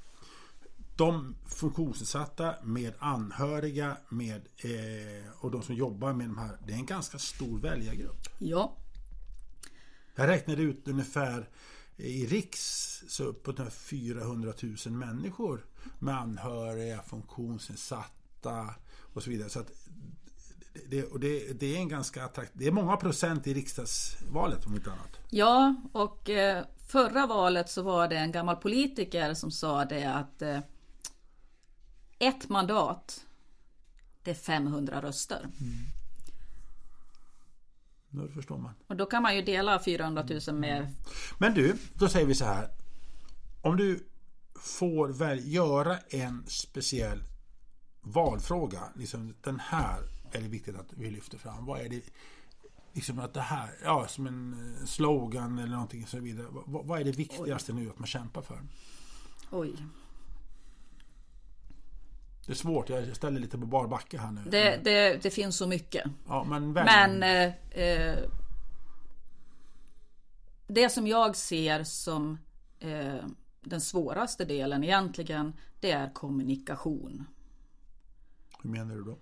[0.98, 6.78] de funktionsnedsatta med anhöriga med, eh, och de som jobbar med de här, det är
[6.78, 8.28] en ganska stor väljargrupp.
[8.38, 8.76] Ja,
[10.16, 11.50] Jag räknade ut ungefär
[11.98, 14.54] i riks så uppåt ungefär 400
[14.86, 15.66] 000 människor
[16.00, 18.76] med anhöriga, funktionsnedsatta
[19.14, 19.50] och så vidare.
[19.50, 19.72] Så att
[20.90, 24.76] det, och det, det är en ganska attrakt, Det är många procent i riksdagsvalet om
[24.76, 25.20] inte annat.
[25.30, 30.42] Ja, och eh, förra valet så var det en gammal politiker som sa det att
[30.42, 30.60] eh,
[32.19, 33.25] ett mandat,
[34.23, 35.49] det är 500 röster.
[38.10, 38.73] Då förstår man.
[38.88, 40.93] Och då kan man ju dela 400 000 med...
[41.38, 42.69] Men du, då säger vi så här.
[43.62, 44.08] Om du
[44.56, 47.23] får väl göra en speciell
[48.01, 48.84] valfråga.
[48.95, 50.01] Liksom den här
[50.32, 51.65] är det viktigt att vi lyfter fram.
[51.65, 52.01] Vad är det?
[52.93, 56.47] Liksom att det här, ja som en eh, slogan eller någonting och så vidare.
[56.49, 58.60] Vad, vad är det viktigaste nu att man kämpar för?
[59.51, 59.75] Oj.
[62.48, 64.42] Det är svårt, jag ställer lite på bar backe här nu.
[64.50, 66.04] Det, det, det finns så mycket.
[66.28, 66.72] ja, men.
[66.72, 68.18] Men eh, eh,
[70.68, 72.38] det som jag ser som
[72.80, 73.26] eh,
[73.62, 77.26] den svåraste delen egentligen, det är kommunikation.
[78.64, 79.18] Hur menar du då?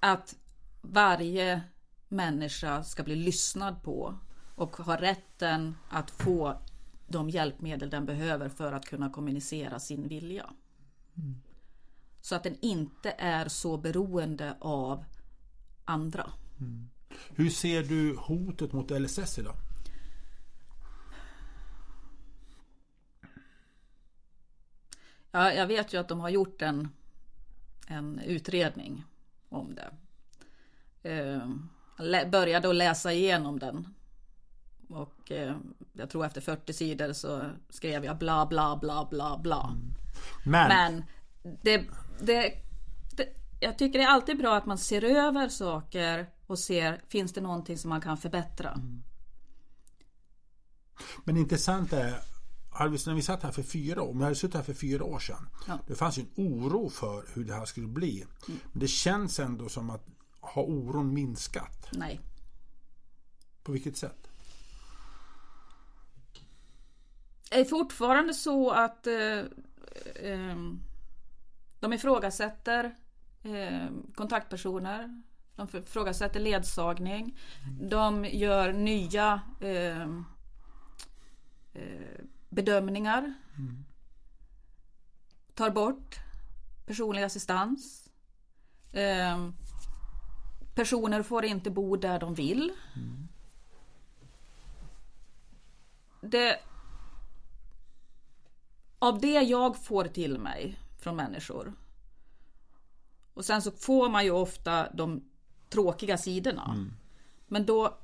[0.00, 0.36] att
[0.82, 1.62] varje
[2.08, 4.14] människa ska bli lyssnad på
[4.54, 6.60] och ha rätten att få
[7.08, 10.50] de hjälpmedel den behöver för att kunna kommunicera sin vilja.
[12.20, 15.04] Så att den inte är så beroende av
[15.84, 16.30] andra.
[17.28, 19.54] Hur ser du hotet mot LSS idag?
[25.30, 26.88] Ja, jag vet ju att de har gjort en,
[27.86, 29.04] en utredning
[29.48, 29.90] om det.
[31.10, 31.48] Eh,
[31.98, 33.94] lä- började att läsa igenom den.
[34.88, 35.56] Och eh,
[35.92, 39.76] jag tror efter 40 sidor så skrev jag bla bla bla bla bla.
[40.44, 41.04] Men, Men
[41.62, 41.84] det,
[42.20, 42.52] det,
[43.16, 43.28] det,
[43.60, 47.40] jag tycker det är alltid bra att man ser över saker och ser, finns det
[47.40, 48.80] någonting som man kan förbättra?
[51.24, 52.20] Men intressant är,
[52.70, 54.74] hade vi- när vi satt här för fyra år, om vi hade suttit här för
[54.74, 55.48] fyra år sedan.
[55.66, 55.78] Ja.
[55.86, 58.24] Det fanns ju en oro för hur det här skulle bli.
[58.46, 60.06] Men det känns ändå som att
[60.40, 61.88] har oron minskat?
[61.92, 62.20] Nej.
[63.62, 64.28] På vilket sätt?
[67.50, 69.38] Det är fortfarande så att eh,
[70.14, 70.56] eh,
[71.80, 72.94] de ifrågasätter
[73.42, 75.22] eh, kontaktpersoner.
[75.56, 77.38] De ifrågasätter ledsagning.
[77.80, 80.02] De gör nya eh,
[81.72, 83.34] eh, bedömningar.
[85.54, 86.16] Tar bort
[86.86, 88.08] personlig assistans.
[88.92, 89.48] Eh,
[90.74, 92.72] personer får inte bo där de vill.
[96.20, 96.60] Det,
[98.98, 101.72] av det jag får till mig från människor.
[103.34, 105.24] Och sen så får man ju ofta de
[105.68, 106.86] tråkiga sidorna.
[107.46, 107.98] Men då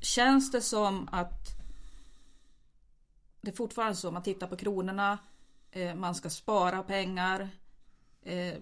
[0.00, 1.58] känns det som att
[3.40, 5.18] det är fortfarande så, man tittar på kronorna,
[5.70, 7.48] eh, man ska spara pengar.
[8.22, 8.54] Eh,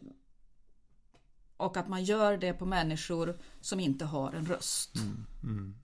[1.57, 4.93] och att man gör det på människor som inte har en röst.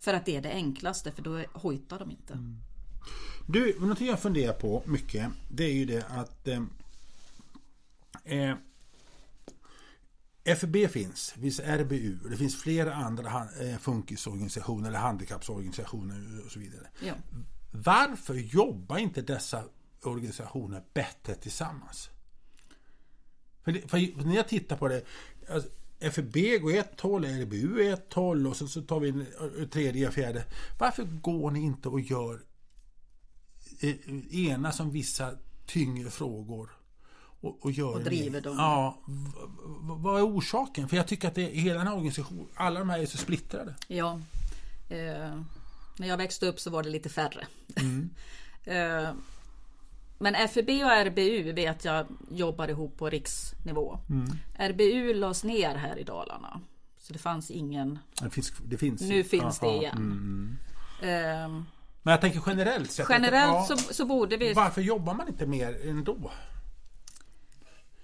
[0.01, 2.39] För att det är det enklaste, för då hojtar de inte.
[3.47, 6.63] Du, någonting jag funderar på mycket det är ju det att eh,
[8.25, 8.55] eh,
[10.45, 16.61] FB finns, det finns RBU, det finns flera andra eh, funkisorganisationer eller handikappsorganisationer och så
[16.61, 16.87] vidare.
[17.03, 17.15] Ja.
[17.71, 19.65] Varför jobbar inte dessa
[20.03, 22.11] organisationer bättre tillsammans?
[23.65, 25.05] För, det, för när jag tittar på det,
[25.49, 25.71] alltså,
[26.01, 29.27] FB går ett håll, RBU ett håll och så, så tar vi en,
[29.59, 30.45] en tredje, fjärde.
[30.79, 32.41] Varför går ni inte och gör
[33.81, 33.97] eh,
[34.47, 36.71] ena som vissa tyngre frågor
[37.43, 38.57] och, och, gör Och driver dem.
[38.57, 38.99] Ja,
[39.83, 40.89] vad är orsaken?
[40.89, 43.75] För jag tycker att det, hela den här organisationen, alla de här är så splittrade.
[43.89, 44.21] Ja.
[44.89, 45.41] Eh,
[45.97, 47.47] när jag växte upp så var det lite färre.
[48.65, 49.11] eh,
[50.19, 53.99] men FEB och RBU vet jag jobbar ihop på riksnivå.
[54.59, 56.61] RBU lades ner här i Dalarna.
[56.99, 57.99] Så det fanns ingen.
[58.23, 58.53] Det finns.
[58.65, 59.01] Det finns.
[59.01, 59.79] Nu finns det Ja, ja.
[59.79, 60.59] igen.
[61.03, 61.49] Eh,
[62.03, 63.07] Men jag tänker generellt sett.
[63.11, 66.31] generellt ja, så, så borde vi Varför jobbar man inte mer ändå?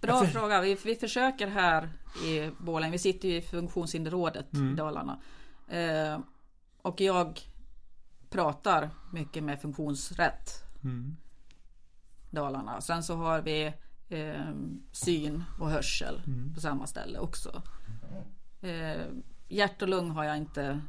[0.01, 0.61] Bra för- fråga.
[0.61, 1.89] Vi, vi försöker här
[2.27, 2.93] i Borlänge.
[2.93, 4.73] Vi sitter ju i funktionshinderrådet Mm.
[4.73, 5.21] i Dalarna.
[5.69, 6.19] Eh,
[6.83, 7.41] och jag
[8.31, 10.51] pratar mycket med funktionsrätt.
[10.85, 11.17] Mm.
[12.31, 12.81] Dalarna.
[12.81, 13.73] Sen så har vi
[14.09, 14.53] eh,
[14.93, 16.55] syn och hörsel Mm.
[16.55, 17.63] på samma ställe också.
[18.61, 19.07] Eh,
[19.49, 20.81] hjärt och lung har jag inte.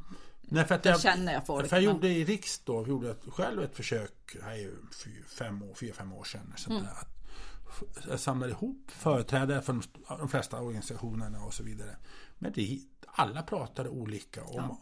[0.42, 3.14] Nej, för att jag, känner jag folk, För jag men- gjorde i Riks då, gjorde
[3.28, 6.52] själv ett försök, här är ju fyra, fem år, fyra, fem år sedan.
[6.56, 6.82] Sånt Mm.
[6.84, 7.06] där,
[8.16, 11.96] samlade ihop företrädare från de flesta organisationerna och så vidare.
[12.38, 14.76] Men det, alla pratade olika om...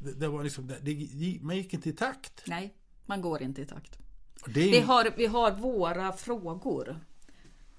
[0.00, 2.42] Det, det var liksom, det, man gick inte i takt.
[2.46, 2.74] Nej,
[3.06, 3.98] man går inte i takt.
[4.46, 7.00] Det Vi har, vi har våra frågor.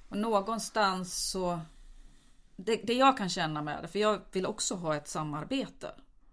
[0.09, 1.59] Och någonstans så...
[2.55, 5.91] Det, det jag kan känna med det, för jag vill också ha ett samarbete.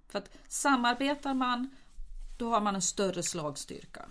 [0.08, 1.70] För att samarbetar man,
[2.38, 4.06] då har man en större slagstyrka.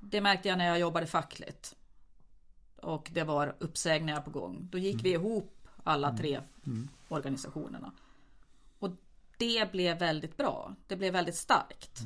[0.00, 1.76] Det märkte jag när jag jobbade fackligt.
[2.82, 4.68] Och det var uppsägningar på gång.
[4.70, 6.40] Då gick vi ihop alla tre
[7.08, 7.92] organisationerna.
[8.78, 8.90] Och
[9.38, 10.74] det blev väldigt bra.
[10.86, 12.00] Det blev väldigt starkt.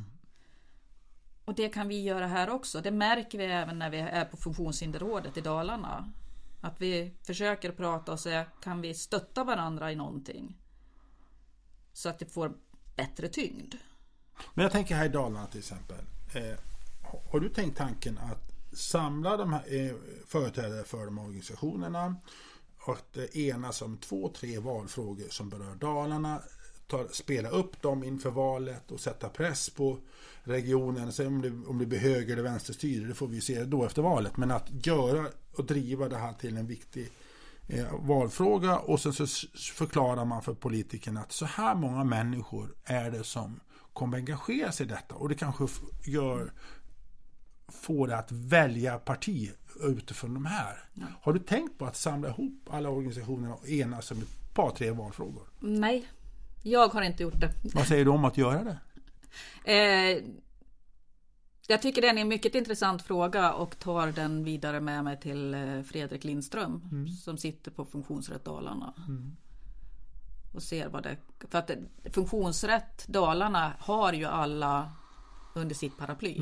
[1.45, 2.81] Och det kan vi göra här också.
[2.81, 6.12] Det märker vi även när vi är på Funktionshinderrådet i Dalarna.
[6.61, 10.57] Att vi försöker prata och säga, kan vi stötta varandra i någonting?
[11.93, 12.53] Så att det får
[12.97, 13.75] bättre tyngd.
[14.55, 16.05] Men jag tänker här i Dalarna till exempel.
[16.35, 16.59] Eh,
[17.31, 19.95] har du tänkt tanken att samla de här eh,
[20.27, 22.16] företrädare för de här organisationerna
[22.79, 26.43] och att eh, enas om två, tre valfrågor som berör Dalarna,
[26.87, 29.99] ta, spela upp dem inför valet och sätta press på
[30.43, 31.12] regionen.
[31.12, 34.03] Sen om det, om det blir höger eller vänsterstyre, det får vi se då efter
[34.03, 34.37] valet.
[34.37, 37.11] Men att göra och driva det här till en viktig
[37.68, 39.27] eh, valfråga och sen så
[39.75, 43.61] förklarar man för politikerna att så här många människor är det som
[43.93, 45.66] kommer engagera sig i detta och det kanske
[46.05, 46.53] gör
[47.73, 49.51] får det att välja parti
[49.83, 50.85] utifrån de här.
[51.23, 54.91] Har du tänkt på att samla ihop alla organisationer och enas om ett par, tre
[54.91, 55.43] valfrågor?
[55.61, 56.09] Nej,
[56.62, 57.51] jag har inte gjort det.
[57.75, 58.79] Vad säger du om att göra det?
[59.64, 60.25] Eh,
[61.66, 65.55] jag tycker det är en mycket intressant fråga och tar den vidare med mig till
[65.55, 68.95] eh, Fredrik Lindström som sitter på Funktionsrätt Dalarna.
[70.55, 71.16] Och ser vad det...
[71.51, 74.93] För att det- Funktionsrätt Dalarna har ju alla
[75.55, 76.37] under sitt paraply.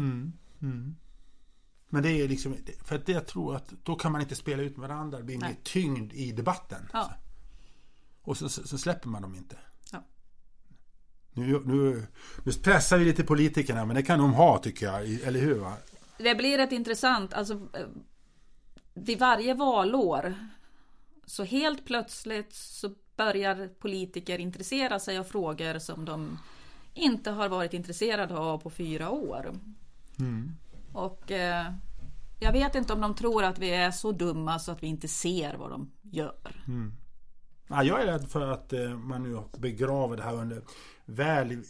[1.91, 4.77] Men det är liksom, för att jag tror att då kan man inte spela ut
[4.77, 6.89] med varandra, det blir mer tyngd i debatten.
[6.93, 7.15] Ja.
[8.23, 9.57] Och så, så, släpper man dem inte.
[9.93, 10.05] Ja.
[11.33, 12.07] Nu, nu,
[12.45, 15.59] nu pressar vi lite politikerna, men det kan de ha tycker jag, eller hur?
[15.59, 15.77] Va?
[16.19, 17.87] Det blir ett intressant, alltså eh,
[18.95, 20.35] vid varje valår
[21.27, 26.39] så helt plötsligt så börjar politiker intressera sig av frågor som de
[26.95, 29.55] inte har varit intresserade av på fyra år.
[30.93, 31.73] Och eh,
[32.39, 35.09] jag vet inte om de tror att vi är så dumma så att vi inte
[35.09, 36.65] ser vad de gör.
[37.69, 40.63] Ja, jag är rädd för att eh, man nu begraver det här under
[41.05, 41.65] väl...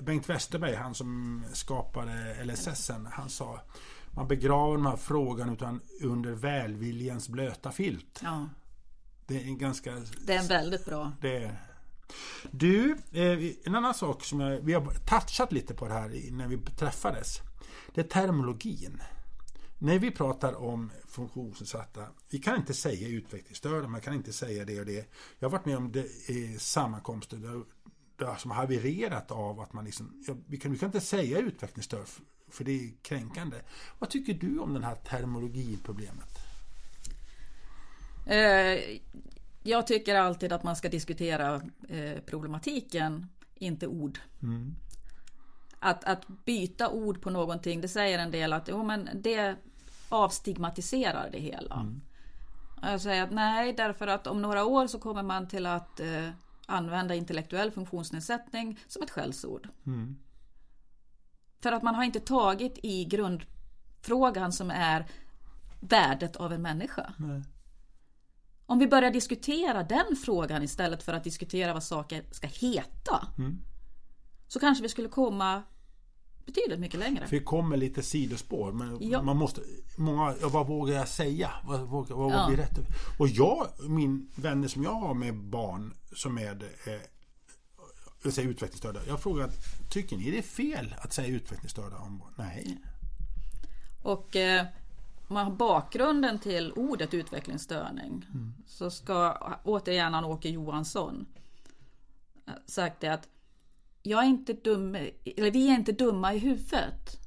[0.00, 3.60] Bengt Westerberg, han som skapade LSS, han sa
[4.14, 8.20] man begraver den här frågan utan under välviljans blöta filt.
[8.22, 8.48] Ja,
[9.26, 10.02] Det är en ganska...
[10.26, 11.12] det är en väldigt bra.
[11.20, 11.62] Det är...
[12.50, 16.48] Du, eh, en annan sak som jag, vi har touchat lite på det här när
[16.48, 17.40] vi träffades.
[17.94, 19.02] Det är terminologin.
[19.78, 24.80] När vi pratar om funktionsnedsatta, vi kan inte säga utvecklingsstörda, man kan inte säga det
[24.80, 25.10] och det.
[25.38, 27.62] Jag har varit med om det i sammankomster där,
[28.16, 31.38] där som har havererat av att man liksom, ja, vi, kan, vi kan inte säga
[31.38, 33.56] utvecklingsstörd f- för det är kränkande.
[33.98, 36.38] Vad tycker du om den här terminologiproblemet?
[38.26, 38.98] Eh,
[39.62, 41.54] jag tycker alltid att man ska diskutera
[41.88, 44.18] eh, problematiken, inte ord.
[45.84, 49.56] Att, att byta ord på någonting, det säger en del att jo, men det
[50.08, 51.86] avstigmatiserar det hela.
[52.82, 56.28] Jag säger att nej, därför att om några år så kommer man till att eh,
[56.66, 59.68] använda intellektuell funktionsnedsättning som ett skällsord.
[61.62, 65.06] För att man har inte tagit i grundfrågan som är
[65.80, 67.12] värdet av en människa.
[68.66, 73.28] Om vi börjar diskutera den frågan istället för att diskutera vad saker ska heta.
[74.52, 75.62] Så kanske vi skulle komma
[76.46, 77.26] betydligt mycket längre.
[77.30, 79.22] Vi kommer lite sidospår men Ja.
[79.22, 79.60] man måste...
[79.98, 81.50] Många, vad vågar jag säga?
[81.64, 82.46] Vad, vad, vad Ja.
[82.48, 82.78] blir rätt?
[83.18, 86.50] Och jag, min vänner som jag har med barn som är
[86.86, 87.00] eh,
[88.22, 89.00] jag säger utvecklingsstörda.
[89.06, 89.50] Jag frågar,
[89.90, 92.32] tycker ni det är fel att säga utvecklingsstörda om barn?
[92.36, 92.78] Nej.
[94.02, 94.66] Och eh,
[95.28, 98.26] man har bakgrunden till ordet utvecklingsstörning
[98.66, 101.26] så ska återigen Åke Johansson
[102.46, 103.28] eh, sagt det att
[104.02, 104.94] jag är inte dum,
[105.36, 107.18] eller vi är inte dumma i huvudet.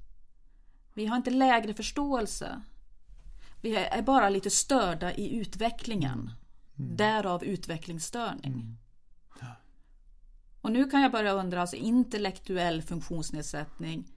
[0.93, 2.61] Vi har inte lägre förståelse.
[3.61, 6.31] Vi är bara lite störda i utvecklingen.
[6.75, 8.77] Därav utvecklingsstörning.
[10.61, 14.07] Och nu kan jag börja undra, alltså intellektuell funktionsnedsättning.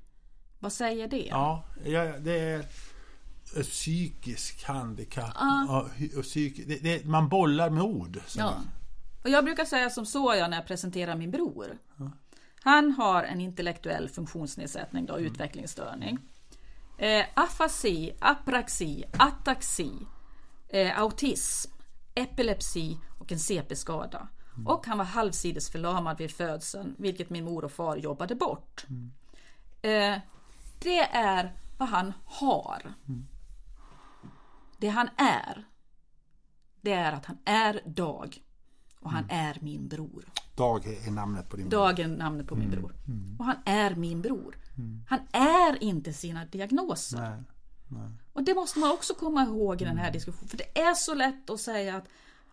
[0.59, 1.27] Vad säger det?
[1.27, 2.59] Ja, ja det är
[3.57, 5.33] ett psykisk handikapp.
[5.35, 8.21] Ja, och psyk, det, det, man bollar med ord.
[8.37, 8.55] Ja.
[9.25, 11.79] Och jag brukar säga som så jag när jag presenterar min bror.
[12.61, 16.19] Han har en intellektuell funktionsnedsättning, då, utvecklingsstörning.
[16.99, 19.93] Eh, afasi, apraxi, ataxi,
[20.69, 21.73] eh, autism,
[22.15, 24.29] epilepsi och en CP-skada.
[24.67, 28.87] Och han var halvsides förlamad vid födseln, vilket min mor och far jobbade bort.
[29.83, 30.19] Eh,
[30.79, 32.95] det är vad han har.
[34.79, 35.69] Det han är,
[36.81, 38.43] det är att han är Dag.
[39.01, 40.25] Och han är min bror.
[40.55, 42.95] Dag är namnet på din Dag är namnet på min bror.
[43.39, 44.57] Och han är min bror.
[45.09, 47.21] Han är inte sina diagnoser.
[47.21, 47.43] Nej,
[47.89, 48.11] nej.
[48.33, 50.49] Och det måste man också komma ihåg i den här diskussionen.
[50.49, 52.05] För det är så lätt att säga att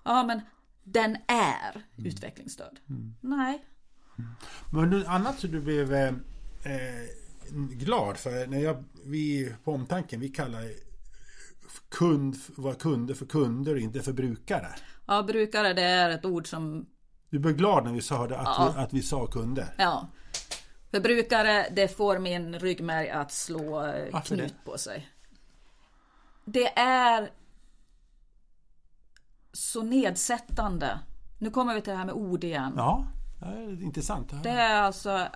[0.03, 0.41] ja men
[0.83, 2.79] den är utvecklingsstörd.
[3.21, 3.65] Nej.
[4.71, 6.13] Men något annat som du blev eh,
[6.63, 7.09] eh,
[7.69, 10.71] glad för när jag, vi på omtanken vi kallar
[11.89, 14.67] kund, våra kunder för kunder och inte för brukare.
[15.05, 16.85] Ja, brukare det är ett ord som
[17.29, 18.73] Du blev glad när vi sa det, att, Ja.
[18.75, 19.75] vi, att vi sa kunder.
[19.77, 20.07] Ja.
[20.91, 24.71] För brukare, det får min ryggmärg att slå eh, Varför knut det?
[24.71, 25.09] på sig.
[26.45, 27.29] Det är
[29.53, 30.99] så nedsättande.
[31.39, 32.73] Nu kommer vi till det här med ord igen.
[32.77, 33.07] Ja,
[33.39, 34.43] det är intressant.
[34.43, 35.27] Det är alltså,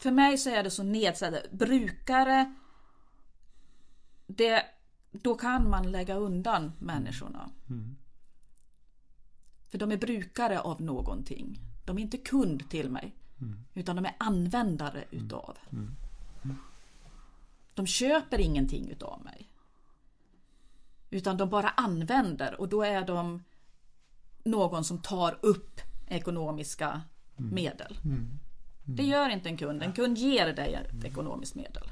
[0.00, 1.42] för mig så är det så nedsättande.
[1.52, 2.54] Brukare,
[4.26, 4.62] det,
[5.12, 7.50] då kan man lägga undan människorna.
[9.68, 11.60] För de är brukare av någonting.
[11.84, 13.14] De är inte kund till mig.
[13.74, 15.56] Utan de är användare utav.
[17.74, 19.48] De köper ingenting utav mig.
[21.10, 23.44] Utan de bara använder och då är de
[24.44, 27.02] någon som tar upp ekonomiska
[27.36, 27.98] medel.
[28.84, 29.82] Det gör inte en kund.
[29.82, 31.88] En kund ger dig ett ekonomiskt medel.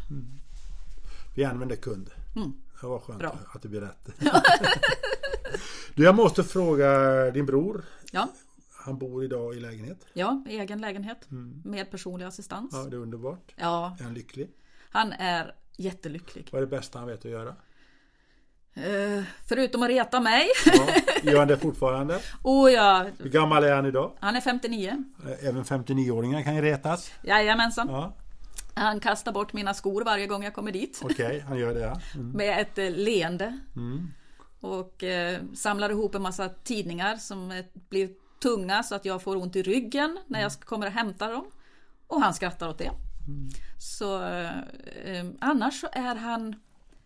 [1.36, 2.10] Vi använder kund.
[2.80, 3.36] Det var skönt Mm.
[3.36, 3.38] Bra.
[3.54, 4.08] att det blir rätt.
[5.94, 6.90] du, jag måste fråga
[7.30, 7.84] din bror.
[8.12, 8.28] Ja,
[8.84, 10.06] Han bor idag i lägenhet.
[10.12, 11.26] ja egen lägenhet
[11.64, 12.70] med personlig assistans.
[12.72, 13.52] Ja, det är underbart.
[13.56, 14.50] Ja, Är han lycklig?
[14.90, 16.48] han är jättelycklig.
[16.52, 17.54] Vad är det bästa han vet att göra?
[18.76, 20.46] Eh, förutom att reta mig.
[20.66, 20.86] Ja,
[21.22, 22.20] gör han det fortfarande?
[22.42, 24.12] Och ja, Hur gammal är han idag?
[24.20, 25.04] han är 59.
[25.40, 27.10] Även 59-åringar kan ju retas.
[27.22, 27.88] Jajamensan.
[27.88, 28.14] Ja,
[28.74, 31.00] Han kastar bort mina skor varje gång jag kommer dit.
[31.04, 31.80] okej, han gör det.
[31.80, 32.00] Ja.
[32.14, 32.30] Mm.
[32.30, 33.58] Med ett eh, leende.
[34.64, 38.10] Och eh, samlar ihop en massa tidningar som blir
[38.42, 41.44] tunga så att jag får ont i ryggen när jag kommer och hämtar dem.
[42.06, 42.90] Och han skrattar åt det.
[43.78, 44.58] Så eh,
[45.04, 46.54] eh, annars så är han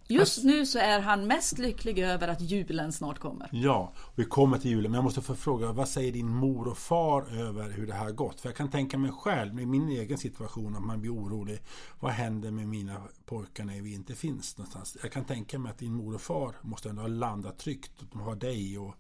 [0.08, 3.48] Just nu så är han mest lycklig över att julen snart kommer.
[3.52, 6.78] Ja, vi kommer till julen, men jag måste få fråga, vad säger din mor och
[6.78, 8.40] far över hur det här har gått?
[8.40, 11.62] För jag kan tänka mig själv, i min egen situation, att man blir orolig.
[12.00, 14.96] Vad händer med mina pojkar när vi inte finns någonstans?
[15.02, 17.92] Jag kan tänka mig att din mor och far måste ändå ha landat tryggt.
[18.12, 18.94] De har dig och...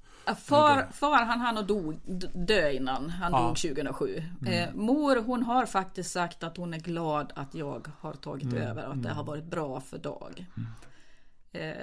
[0.44, 2.00] Far, far han hann och dog,
[2.34, 3.10] dö innan.
[3.10, 3.38] Han Ja.
[3.46, 4.22] dog 2007.
[4.46, 8.86] Eh, mor hon har faktiskt sagt att hon är glad att jag har tagit över
[8.86, 10.46] och att det har varit bra för Dag.
[11.52, 11.74] Eh,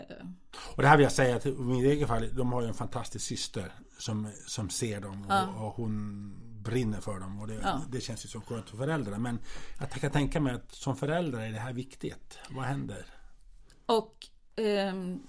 [0.76, 2.74] Och det här vill jag säga till i min egen fall, de har ju en
[2.74, 6.32] fantastisk syster som, som ser dem och, och hon
[6.64, 7.40] brinner för dem.
[7.42, 7.82] Och det, Ja.
[7.90, 9.18] det känns ju som skönt för föräldrar.
[9.18, 9.40] Men
[9.80, 12.40] jag kan tänka mig att som förälder är det här viktigt.
[12.50, 13.06] Vad händer?
[13.86, 15.20] och ehm,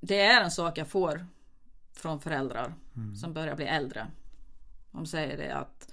[0.00, 1.26] det är en sak jag får
[1.92, 2.74] från föräldrar
[3.20, 4.06] som börjar bli äldre.
[4.90, 5.92] De säger det att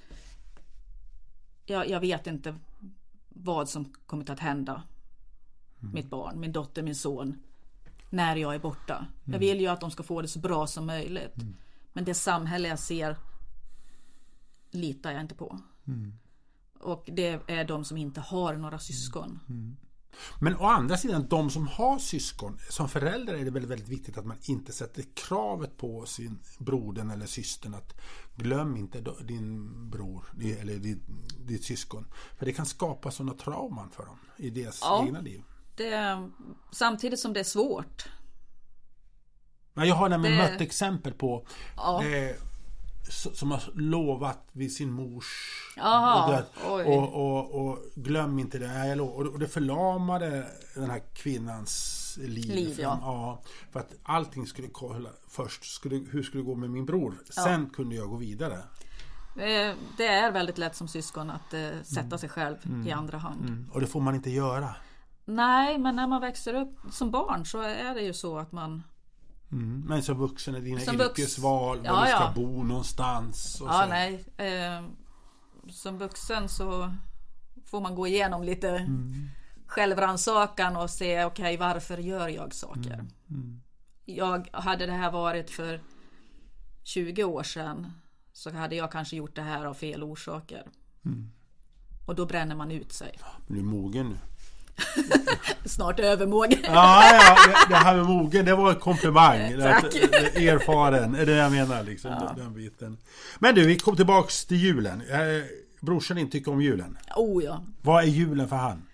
[1.65, 2.55] jag, jag vet inte
[3.29, 4.83] vad som kommer att hända
[5.93, 7.39] mitt barn, min dotter, min son
[8.13, 9.07] när jag är borta.
[9.25, 11.35] Jag vill ju att de ska få det så bra som möjligt.
[11.93, 13.17] Men det samhälle jag ser
[14.71, 15.59] litar jag inte på.
[16.79, 19.39] Och det är de som inte har några syskon.
[20.39, 24.17] Men å andra sidan, de som har syskon, som förälder är det väldigt, väldigt viktigt
[24.17, 27.93] att man inte sätter kravet på sin brodern eller systern att
[28.35, 30.25] glöm inte din bror
[30.59, 31.03] eller ditt,
[31.47, 32.05] ditt syskon.
[32.37, 35.43] För det kan skapa sådana trauman för dem i deras ja, egna liv.
[35.75, 36.29] Det,
[36.71, 38.05] samtidigt som det är svårt.
[39.73, 40.51] Men jag har nämligen det...
[40.51, 41.45] mött exempel på
[41.77, 42.03] ja.
[42.03, 42.35] eh,
[43.09, 45.25] som har lovat vid sin mors
[45.77, 49.01] Aha, och, och, och, och, glöm inte det.
[49.01, 52.55] Och det förlamade den här kvinnans liv.
[52.55, 52.99] liv ja.
[53.01, 53.41] ja.
[53.71, 55.65] För att allting skulle kolla först.
[55.65, 57.15] Skulle, hur skulle det gå med min bror?
[57.29, 57.75] Sen ja.
[57.75, 58.57] kunde jag gå vidare.
[59.35, 62.17] Eh, det är väldigt lätt som syskon att eh, sätta mm.
[62.17, 62.87] sig själv mm.
[62.87, 63.41] i andra hand.
[63.41, 63.69] Mm.
[63.73, 64.75] Och det får man inte göra.
[65.25, 68.83] Nej, men när man växer upp som barn så är det ju så att man
[69.53, 69.83] Mm.
[69.87, 72.33] Men som vuxen är dina som yrkesval, ja, var du ska ja.
[72.35, 73.57] bo någonstans.
[73.59, 73.89] ja, så.
[73.89, 74.25] nej.
[74.37, 74.83] Eh,
[75.69, 76.93] som vuxen så
[77.65, 79.29] får man gå igenom lite mm.
[79.67, 82.93] självrannsakan och se okej okay, varför gör jag saker.
[82.93, 83.11] Mm.
[83.29, 83.61] mm.
[84.05, 85.81] Jag hade det här varit för
[86.83, 87.91] 20 år sedan
[88.33, 90.67] så hade jag kanske gjort det här av fel orsaker.
[91.05, 91.31] Mm.
[92.07, 93.19] Och då bränner man ut sig.
[93.47, 94.17] Du är mogen nu.
[95.65, 96.59] Snart övermogen.
[96.63, 99.55] ja, ja, det här med mogen, det var en komplimang.
[99.59, 99.95] Tack.
[100.35, 101.83] Erfaren, är det jag menar.
[101.83, 102.33] Liksom, ja.
[102.37, 102.97] den biten.
[103.39, 105.01] Men du, vi kom tillbaks till julen.
[105.09, 105.43] Eh,
[105.81, 106.97] brorsan inte tycker om julen.
[107.15, 107.63] Oh ja.
[107.81, 108.85] Vad är julen för han?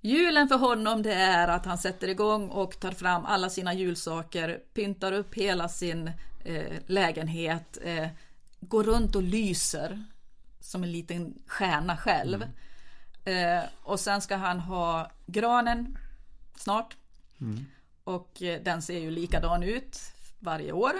[0.00, 4.60] Julen för honom det är att han sätter igång och tar fram alla sina julsaker,
[4.74, 6.10] pyntar upp hela sin
[6.44, 8.08] eh, lägenhet, eh,
[8.60, 10.04] går runt och lyser
[10.60, 12.42] som en liten stjärna själv.
[12.42, 12.54] Mm.
[13.24, 15.98] Eh, och sen ska han ha granen
[16.56, 16.96] snart.
[17.40, 17.64] Mm.
[18.04, 20.00] Och eh, den ser ju likadan ut
[20.38, 20.92] varje år.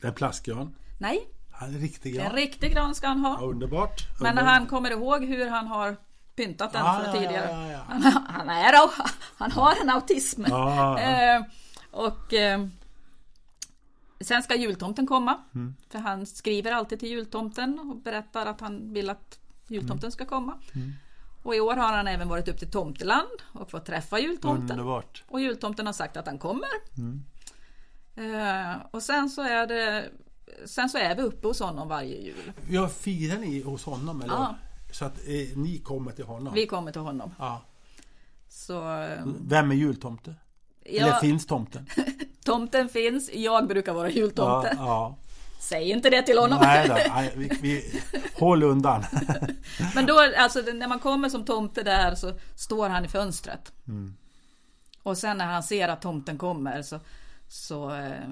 [0.00, 0.74] Det är plastgran?
[1.00, 1.28] Nej.
[1.60, 2.26] En riktig gran?
[2.26, 3.38] En riktig gran ska han ha.
[3.40, 4.20] Ja, underbart.
[4.20, 5.96] Men när han kommer ihåg hur han har
[6.34, 7.50] pyntat den ah, för tidigare.
[7.50, 8.74] Ja, ja, han, han, är,
[9.36, 10.44] han har en autism.
[10.52, 10.98] Ah.
[10.98, 11.42] Eh,
[11.90, 12.66] och eh,
[14.22, 15.38] Sen ska jultomten komma.
[15.54, 15.74] Mm.
[15.88, 19.38] För han skriver alltid till jultomten och berättar att han vill att
[19.68, 20.58] jultomten ska komma.
[20.74, 20.92] Mm.
[21.42, 24.70] Och i år har han även varit upp till Tomteland och fått träffa jultomten.
[24.70, 25.24] Underbart.
[25.28, 26.68] Och jultomten har sagt att han kommer.
[26.98, 27.24] Mm.
[28.18, 30.10] Uh, och sen så är det
[30.64, 32.52] Sen så är vi uppe hos honom varje jul.
[32.70, 34.34] Ja, firar ni hos honom eller?
[34.34, 34.54] Ja.
[34.92, 36.54] Så att eh, ni kommer till honom?
[36.54, 37.34] Vi kommer till honom.
[37.38, 37.62] Ja.
[38.48, 40.34] Så, eh, Vem är jultomte?
[40.84, 41.86] Ja, eller finns tomten?
[42.44, 44.76] tomten finns, jag brukar vara jultomte.
[44.76, 45.16] Ja.
[45.62, 46.58] Säg inte det till honom.
[46.62, 48.02] Nej, då, nej vi, vi,
[48.34, 49.04] håll undan.
[49.94, 53.72] Men då, alltså när man kommer som tomte där så står han i fönstret.
[53.88, 54.14] Mm.
[55.02, 57.00] Och sen när han ser att tomten kommer så,
[57.48, 58.28] så eh,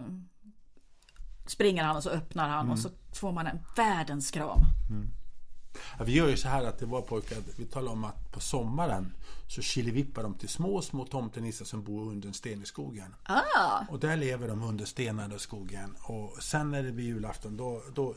[1.46, 2.72] springer han och så öppnar han mm.
[2.72, 4.60] och så får man en världens kram.
[4.90, 5.10] Mm.
[5.98, 8.40] Ja, vi gör ju så här att det var pojkar, vi talar om att på
[8.40, 9.12] sommaren
[9.48, 13.14] så killevippar de till små, små tomtenissar som bor under en sten i skogen.
[13.22, 13.84] Ah.
[13.90, 15.96] Och där lever de under stenarna i skogen.
[16.02, 18.14] Och sen när det blir julafton då, då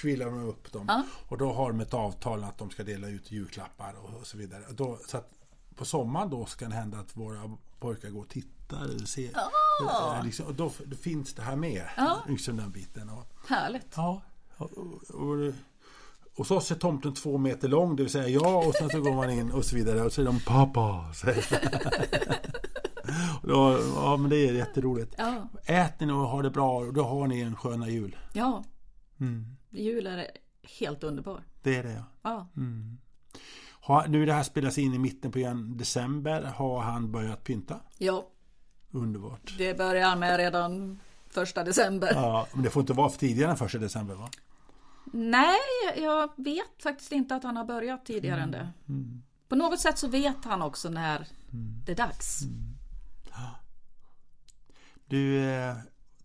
[0.00, 0.88] svillar de upp dem.
[0.88, 1.02] Ah.
[1.28, 4.38] Och då har de ett avtal att de ska dela ut julklappar och, och så
[4.38, 4.64] vidare.
[4.70, 5.30] Då, så att
[5.76, 8.84] på sommaren då ska det hända att våra pojkar går och tittar.
[8.84, 9.30] Eller ser,
[9.88, 10.22] ah.
[10.22, 11.84] liksom, och då, då, finns det här med.
[11.96, 12.16] Ah.
[12.28, 13.10] Liksom den biten.
[13.10, 13.92] Och, Härligt.
[13.96, 14.22] Ja.
[14.56, 14.72] Och,
[15.10, 15.52] och,
[16.36, 19.14] och så är tomten två meter lång, det vill säga jag och sen så går
[19.14, 21.12] man in och så vidare och så är de pappa.
[23.42, 25.14] då, ja men det är jätteroligt.
[25.18, 25.48] Ja.
[25.64, 28.16] Äter ni och har det bra och då har ni en sköna jul.
[28.32, 28.64] Ja.
[29.20, 29.56] Mm.
[29.70, 30.26] Jul är
[30.78, 31.44] helt underbar.
[31.62, 32.04] Det är det ja.
[32.22, 32.48] ja.
[32.56, 32.98] Mm.
[33.70, 35.38] Har, nu det här spelas in i mitten på
[35.76, 36.42] december.
[36.42, 37.80] Har han börjat pynta?
[37.98, 38.26] Ja.
[38.90, 39.54] Underbart.
[39.58, 42.12] Det börjar han med redan första december.
[42.14, 44.30] Ja, men det får inte vara för tidigare än första december va?
[45.12, 45.58] Nej,
[45.96, 48.44] jag vet faktiskt inte att han har börjat tidigare mm.
[48.44, 48.72] än det.
[48.88, 49.22] Mm.
[49.48, 51.16] På något sätt så vet han också när
[51.52, 51.82] mm.
[51.86, 52.42] det är dags.
[52.42, 52.72] Mm.
[55.12, 55.76] Du, eh,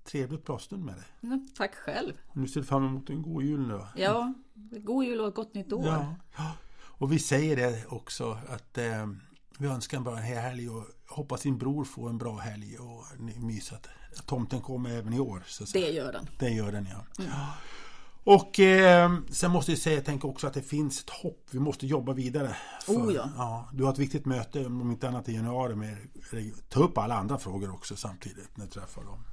[0.04, 1.06] trevligt bra stund med dig.
[1.22, 2.14] Ja, tack själv.
[2.34, 4.34] Nu ser du fram emot en god jul nu Ja,
[4.72, 5.86] god jul och gott nytt år.
[6.38, 6.54] Ja.
[6.80, 9.08] Och vi säger det också att eh,
[9.58, 13.74] vi önskar en bra helg och hoppas din bror får en bra helg och mys
[13.74, 13.88] att
[14.26, 15.44] tomten kommer även i år.
[15.48, 16.30] Så det gör den.
[16.40, 17.06] Det gör den ja.
[18.30, 21.48] Och eh, sen måste jag säga, jag tänker också att det finns ett hopp.
[21.52, 22.56] Vi måste jobba vidare.
[22.86, 23.30] För, oh ja.
[23.38, 23.70] ja.
[23.74, 25.98] Du har ett viktigt möte, om inte annat i januari, med
[26.70, 29.24] ta upp alla andra frågor också samtidigt när du träffar dem.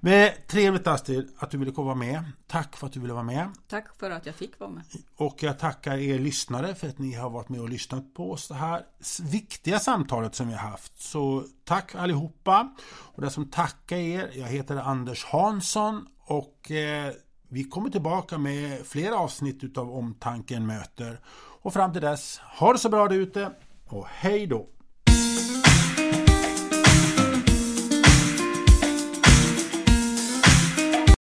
[0.00, 2.24] Men trevligt Astrid att du ville komma med.
[2.46, 3.48] Tack för att du ville vara med.
[3.68, 4.84] Tack för att jag fick vara med.
[5.16, 8.48] Och jag tackar er lyssnare för att ni har varit med och lyssnat på oss
[8.48, 8.82] det här
[9.22, 11.00] viktiga samtalet som vi har haft.
[11.00, 12.76] Så tack allihopa.
[12.92, 17.12] Och det som tackar er, jag heter Anders Hansson och eh,
[17.52, 21.20] vi kommer tillbaka med fler avsnitt utav Omtanken möter.
[21.62, 23.50] Och fram till dess, ha det så bra där ute
[23.86, 24.66] och hej då!